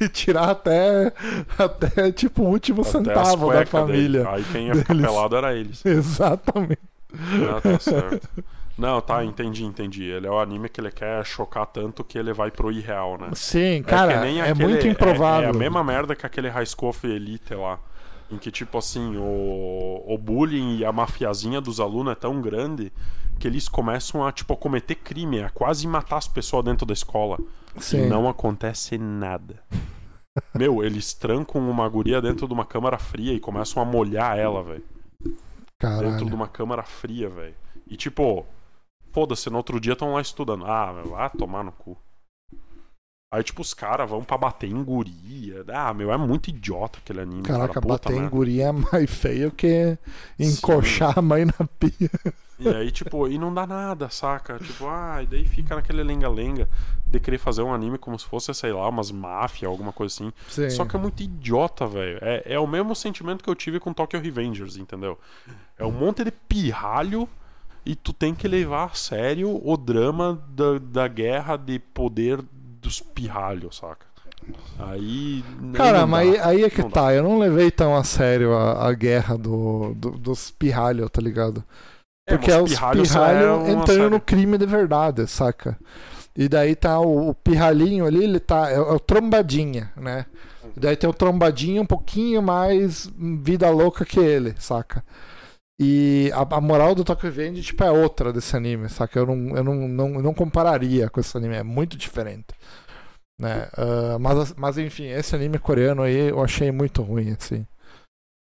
[0.00, 1.12] E tirar até,
[1.58, 4.24] até tipo, o último até centavo da família.
[4.24, 4.34] dele.
[4.34, 5.06] Aí quem ia ficar deles.
[5.10, 5.84] pelado era eles.
[5.84, 6.80] Exatamente.
[7.12, 8.28] Ah, tá certo.
[8.80, 10.04] Não, tá, entendi, entendi.
[10.04, 13.28] Ele é o anime que ele quer chocar tanto que ele vai pro irreal, né?
[13.34, 15.48] Sim, É cara, é, nem aquele- muito improvável.
[15.50, 17.78] É, é a mesma merda que aquele High School Elite lá.
[18.30, 22.92] Em que, tipo assim, o, o bullying e a mafiazinha dos alunos é tão grande
[23.38, 26.92] que eles começam a, tipo, a cometer crime, a quase matar as pessoas dentro da
[26.92, 27.38] escola.
[27.78, 28.04] Sim.
[28.04, 29.56] E não acontece nada.
[30.54, 34.62] Meu, eles trancam uma guria dentro de uma câmara fria e começam a molhar ela,
[34.62, 34.84] velho.
[36.00, 37.54] Dentro de uma câmara fria, velho.
[37.86, 38.46] E tipo,
[39.12, 40.64] foda-se, no outro dia estão lá estudando.
[40.66, 41.96] Ah, meu, vai tomar no cu.
[43.32, 45.64] Aí, tipo, os caras vão pra bater em guria.
[45.68, 47.42] Ah, meu, é muito idiota aquele anime.
[47.42, 47.86] Caraca, cara.
[47.86, 48.30] Bater em merda.
[48.30, 49.96] guria é mais feio que
[50.36, 52.10] encoxar a mãe na pia.
[52.58, 54.58] E aí, tipo, e não dá nada, saca?
[54.58, 56.68] Tipo, ah, e daí fica naquele lenga-lenga
[57.06, 60.32] de querer fazer um anime como se fosse, sei lá, umas máfia, alguma coisa assim.
[60.48, 60.68] Sim.
[60.68, 62.18] Só que é muito idiota, velho.
[62.20, 65.18] É, é o mesmo sentimento que eu tive com Tokyo Revengers, entendeu?
[65.78, 67.28] É um monte de pirralho
[67.84, 72.42] e tu tem que levar a sério o drama da, da guerra de poder
[72.80, 74.06] dos pirralhos, saca?
[74.78, 75.44] Aí.
[75.74, 76.46] Cara, mas dá.
[76.48, 76.94] aí é que Não dá.
[77.02, 77.14] tá.
[77.14, 81.62] Eu não levei tão a sério a, a guerra do, do- dos pirralhos, tá ligado?
[82.26, 85.78] É, Porque é os pirralhos pirralhos é entrando no crime de verdade, saca?
[86.36, 88.70] E daí tá o, o pirralhinho ali, ele tá.
[88.70, 90.26] É, é o trombadinha, né?
[90.76, 93.10] E daí tem o trombadinho um pouquinho mais
[93.42, 95.04] vida louca que ele, saca?
[95.82, 99.18] E a, a moral do Tokyo Revenge, tipo, é outra desse anime, saca?
[99.18, 102.48] Eu não, eu não, não, não compararia com esse anime, é muito diferente.
[103.40, 103.68] Né?
[103.76, 107.66] Ah, mas, mas enfim, esse anime coreano aí eu achei muito ruim, assim.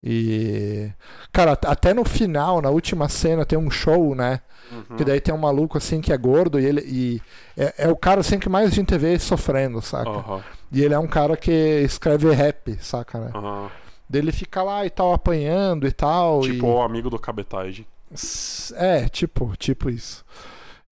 [0.04, 0.92] E.
[1.32, 4.42] Cara, at- até no final, na última cena, tem um show, né?
[4.72, 4.98] Uhum.
[4.98, 6.82] Que daí tem um maluco assim que é gordo e ele.
[6.82, 7.22] E
[7.56, 10.10] é, é o cara assim que mais a gente vê sofrendo, saca?
[10.10, 13.32] Aham, E ele é um cara que escreve rap, saca, né?
[13.36, 13.70] aham.
[14.12, 16.42] Daí ele fica lá e tal, apanhando e tal.
[16.42, 16.70] Tipo e...
[16.70, 17.88] o amigo do Cabetage.
[18.76, 20.24] É, tipo, tipo isso.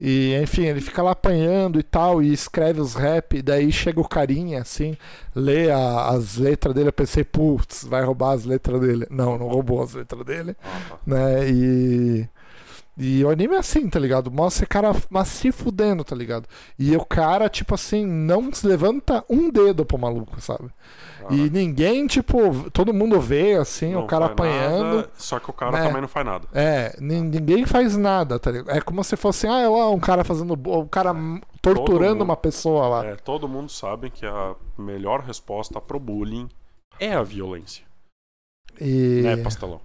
[0.01, 3.99] E enfim, ele fica lá apanhando e tal, e escreve os rap, e daí chega
[3.99, 4.95] o carinha, assim,
[5.35, 9.05] lê a- as letras dele, eu pensei, putz, vai roubar as letras dele.
[9.09, 10.97] Não, não roubou as letras dele, Ah, tá.
[11.05, 11.49] né?
[11.49, 12.18] E.
[13.01, 14.29] E o anime é assim, tá ligado?
[14.29, 16.47] Mostra esse cara mas se fudendo, tá ligado?
[16.77, 20.69] E o cara, tipo assim, não se levanta um dedo pro maluco, sabe?
[21.29, 24.95] E ninguém, tipo, todo mundo vê, assim, Não o cara apanhando.
[24.97, 25.87] nada, só que o cara né?
[25.87, 26.47] também não faz nada.
[26.53, 28.75] É, nin- ninguém faz nada, tá ligado?
[28.75, 30.53] É como se fosse, ah, é lá um cara fazendo.
[30.53, 31.13] Um cara
[31.61, 33.05] torturando mundo- uma pessoa lá.
[33.05, 36.49] É, todo mundo sabe que a melhor resposta pro bullying
[36.99, 37.83] é a violência.
[38.79, 39.21] E...
[39.23, 39.81] Né, pastelão?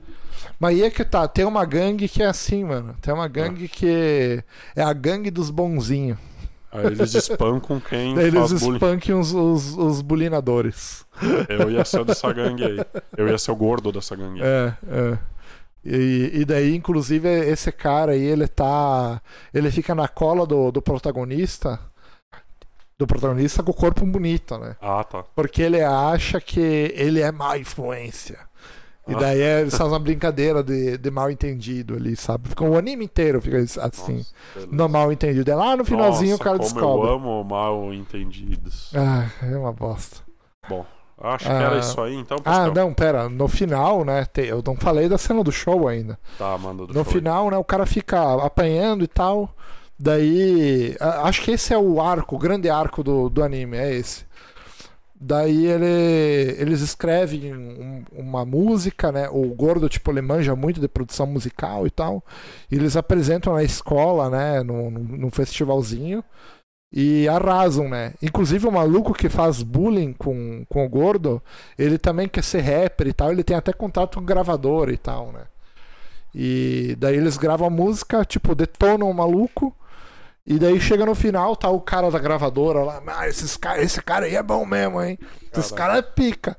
[0.58, 2.94] Mas aí é que tá, tem uma gangue que é assim, mano.
[3.00, 4.42] Tem uma gangue que
[4.74, 6.18] é a gangue dos bonzinhos.
[6.72, 8.76] Aí eles espancam quem Daí eles faz bullying.
[8.76, 11.06] espanquem os, os, os bulinadores.
[11.48, 12.78] Eu ia ser dessa gangue aí.
[13.16, 14.40] Eu ia ser o gordo dessa gangue.
[14.42, 15.18] É, é.
[15.84, 19.20] E, e daí, inclusive, esse cara aí, ele tá.
[19.52, 21.78] Ele fica na cola do, do protagonista.
[22.98, 24.76] Do protagonista com o corpo bonito, né?
[24.80, 25.24] Ah, tá.
[25.34, 26.60] Porque ele acha que
[26.96, 28.38] ele é má influência.
[29.06, 29.18] E Ah.
[29.18, 32.48] daí é, fazem uma brincadeira de, de mal entendido ali, sabe?
[32.48, 34.24] Fica o anime inteiro fica assim,
[34.56, 35.50] Nossa, no mal entendido.
[35.50, 37.08] É lá no finalzinho Nossa, o cara como descobre.
[37.08, 38.90] Eu amo mal entendidos.
[38.94, 40.22] Ah, é uma bosta.
[41.20, 41.62] Acho que Ah.
[41.62, 42.74] era isso aí, então, Ah, Pastel.
[42.74, 43.28] não, pera.
[43.28, 44.26] No final, né?
[44.38, 46.18] eu não falei da cena do show ainda.
[46.38, 47.12] Tá, manda do No show aí.
[47.12, 47.56] final, né?
[47.58, 49.54] O cara fica apanhando e tal.
[49.98, 50.96] Daí.
[51.22, 54.24] Acho que esse é o arco, o grande arco do, do anime, é esse.
[55.18, 59.28] Daí ele, eles escrevem um- uma música, né?
[59.30, 62.22] O gordo, tipo, ele manja muito de produção musical e tal.
[62.70, 64.62] E eles apresentam na escola, né?
[64.62, 66.22] Num, num- festivalzinho.
[66.92, 68.14] E arrasam, né?
[68.22, 71.42] Inclusive o maluco que faz bullying com, com o gordo,
[71.78, 73.32] ele também quer ser rapper e tal.
[73.32, 75.42] Ele tem até contato com gravador e tal, né?
[76.34, 79.74] E daí eles gravam a música, tipo, detonam o maluco.
[80.46, 83.02] E daí chega no final, tá o cara da gravadora lá.
[83.06, 85.18] Ah, esses cara, esse cara aí é bom mesmo, hein?
[85.56, 85.74] Esse Caraca.
[85.74, 86.56] cara é pica.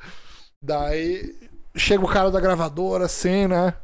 [0.61, 1.35] Daí
[1.75, 3.75] chega o cara da gravadora assim, né?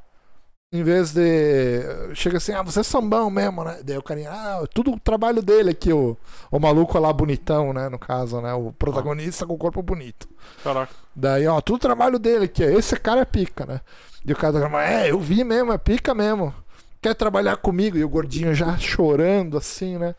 [0.74, 2.16] Em vez de.
[2.16, 3.82] Chega assim, ah, você é sambão mesmo, né?
[3.84, 6.18] Daí o carinha, ah, tudo o trabalho dele aqui, o,
[6.50, 7.90] o maluco lá bonitão, né?
[7.90, 8.54] No caso, né?
[8.54, 10.30] O protagonista com o corpo bonito.
[10.64, 10.94] Caraca.
[11.16, 12.64] Daí, ó, tudo o trabalho dele aqui.
[12.64, 13.82] Esse cara é pica, né?
[14.26, 16.54] E o cara da gravadora, é, eu vi mesmo, é pica mesmo.
[17.02, 17.98] Quer trabalhar comigo?
[17.98, 20.14] E o gordinho já chorando assim, né?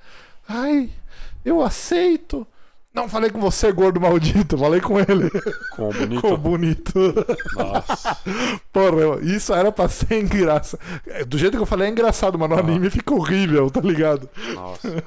[0.49, 0.91] Ai,
[1.45, 2.47] eu aceito.
[2.95, 5.31] Não falei com você, gordo maldito, falei com ele.
[5.77, 6.21] Com o bonito.
[6.21, 7.15] Com o bonito.
[7.57, 8.17] Nossa.
[8.71, 10.79] Porra, isso era pra ser engraçado.
[11.27, 12.59] Do jeito que eu falei é engraçado, mas no Ah.
[12.61, 14.29] anime fica horrível, tá ligado?
[14.55, 14.89] Nossa.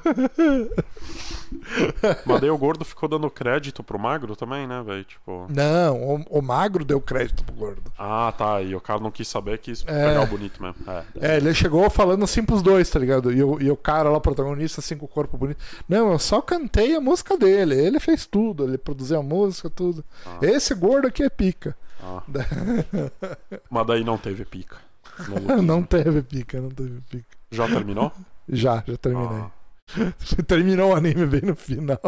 [2.26, 5.04] Mas daí o gordo ficou dando crédito pro magro também, né, velho?
[5.04, 5.46] Tipo.
[5.48, 5.96] Não,
[6.30, 7.92] o, o magro deu crédito pro gordo.
[7.98, 8.60] Ah, tá.
[8.62, 10.08] E o cara não quis saber, quis É.
[10.08, 10.76] pegar o bonito mesmo.
[10.86, 11.04] É.
[11.20, 13.32] É, ele chegou falando assim pros dois, tá ligado?
[13.32, 15.58] E o, e o cara lá, o protagonista, assim, com o corpo bonito.
[15.88, 17.74] Não, eu só cantei a música dele.
[17.74, 20.04] Ele fez tudo, ele produziu a música, tudo.
[20.24, 20.38] Ah.
[20.42, 21.76] Esse gordo aqui é pica.
[22.02, 22.22] Ah.
[23.70, 24.76] Mas daí não teve pica.
[25.62, 27.24] não teve pica, não teve pica.
[27.50, 28.12] Já terminou?
[28.48, 29.38] Já, já terminei.
[29.38, 29.50] Ah,
[30.46, 32.00] Terminou o anime bem no final.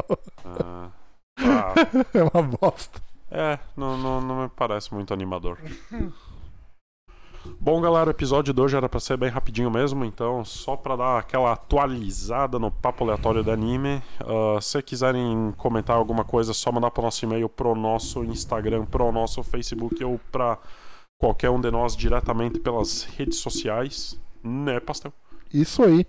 [0.45, 0.91] ah.
[1.39, 1.75] Ah,
[2.15, 3.01] É uma bosta.
[3.31, 5.59] é, não, não, não me parece muito animador.
[7.61, 10.97] Bom, galera, o episódio de hoje era pra ser bem rapidinho mesmo, então só pra
[10.97, 14.03] dar aquela atualizada no papo aleatório do anime.
[14.21, 18.85] ah, se quiserem comentar alguma coisa, é só mandar pro nosso e-mail, pro nosso Instagram,
[18.85, 20.59] pro nosso Facebook ou pra
[21.19, 25.13] qualquer um de nós diretamente pelas redes sociais, né, Pastel?
[25.55, 26.05] Isso aí.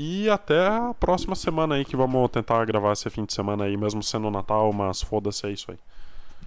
[0.00, 3.76] E até a próxima semana aí que vamos tentar gravar esse fim de semana aí,
[3.76, 5.78] mesmo sendo Natal, mas foda-se, é isso aí.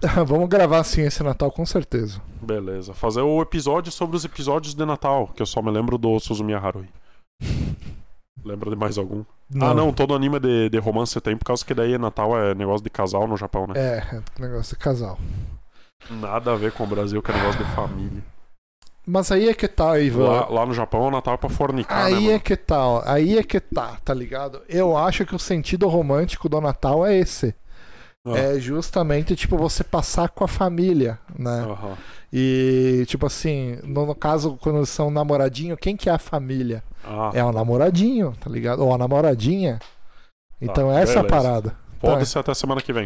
[0.26, 2.20] Vamos gravar sim esse Natal, com certeza.
[2.40, 2.92] Beleza.
[2.92, 6.58] Fazer o episódio sobre os episódios de Natal, que eu só me lembro do Suzumiya
[6.58, 6.88] Haruhi.
[8.42, 9.22] Lembra de mais algum?
[9.60, 12.82] Ah, não, todo anime de, de romance tem, por causa que daí Natal é negócio
[12.82, 13.74] de casal no Japão, né?
[13.76, 15.16] É, é negócio de casal.
[16.10, 18.24] Nada a ver com o Brasil, que é negócio de família.
[19.06, 20.28] Mas aí é que tá, Ivan.
[20.28, 22.30] Lá, lá no Japão, o Natal é pra fornicar, né, Aí mano?
[22.32, 23.02] é que tá, ó.
[23.04, 24.62] aí é que tá, tá ligado?
[24.68, 27.54] Eu acho que o sentido romântico do Natal é esse.
[28.24, 28.38] Ah.
[28.38, 31.66] É justamente, tipo, você passar com a família, né?
[31.68, 31.96] Aham.
[32.32, 36.82] E, tipo assim, no, no caso, quando são namoradinho, quem que é a família?
[37.04, 38.84] Ah, É o namoradinho, tá ligado?
[38.84, 39.80] Ou a namoradinha.
[40.60, 41.42] Então essa é a beleza.
[41.42, 41.76] parada.
[42.00, 43.00] foda-se até semana que vem.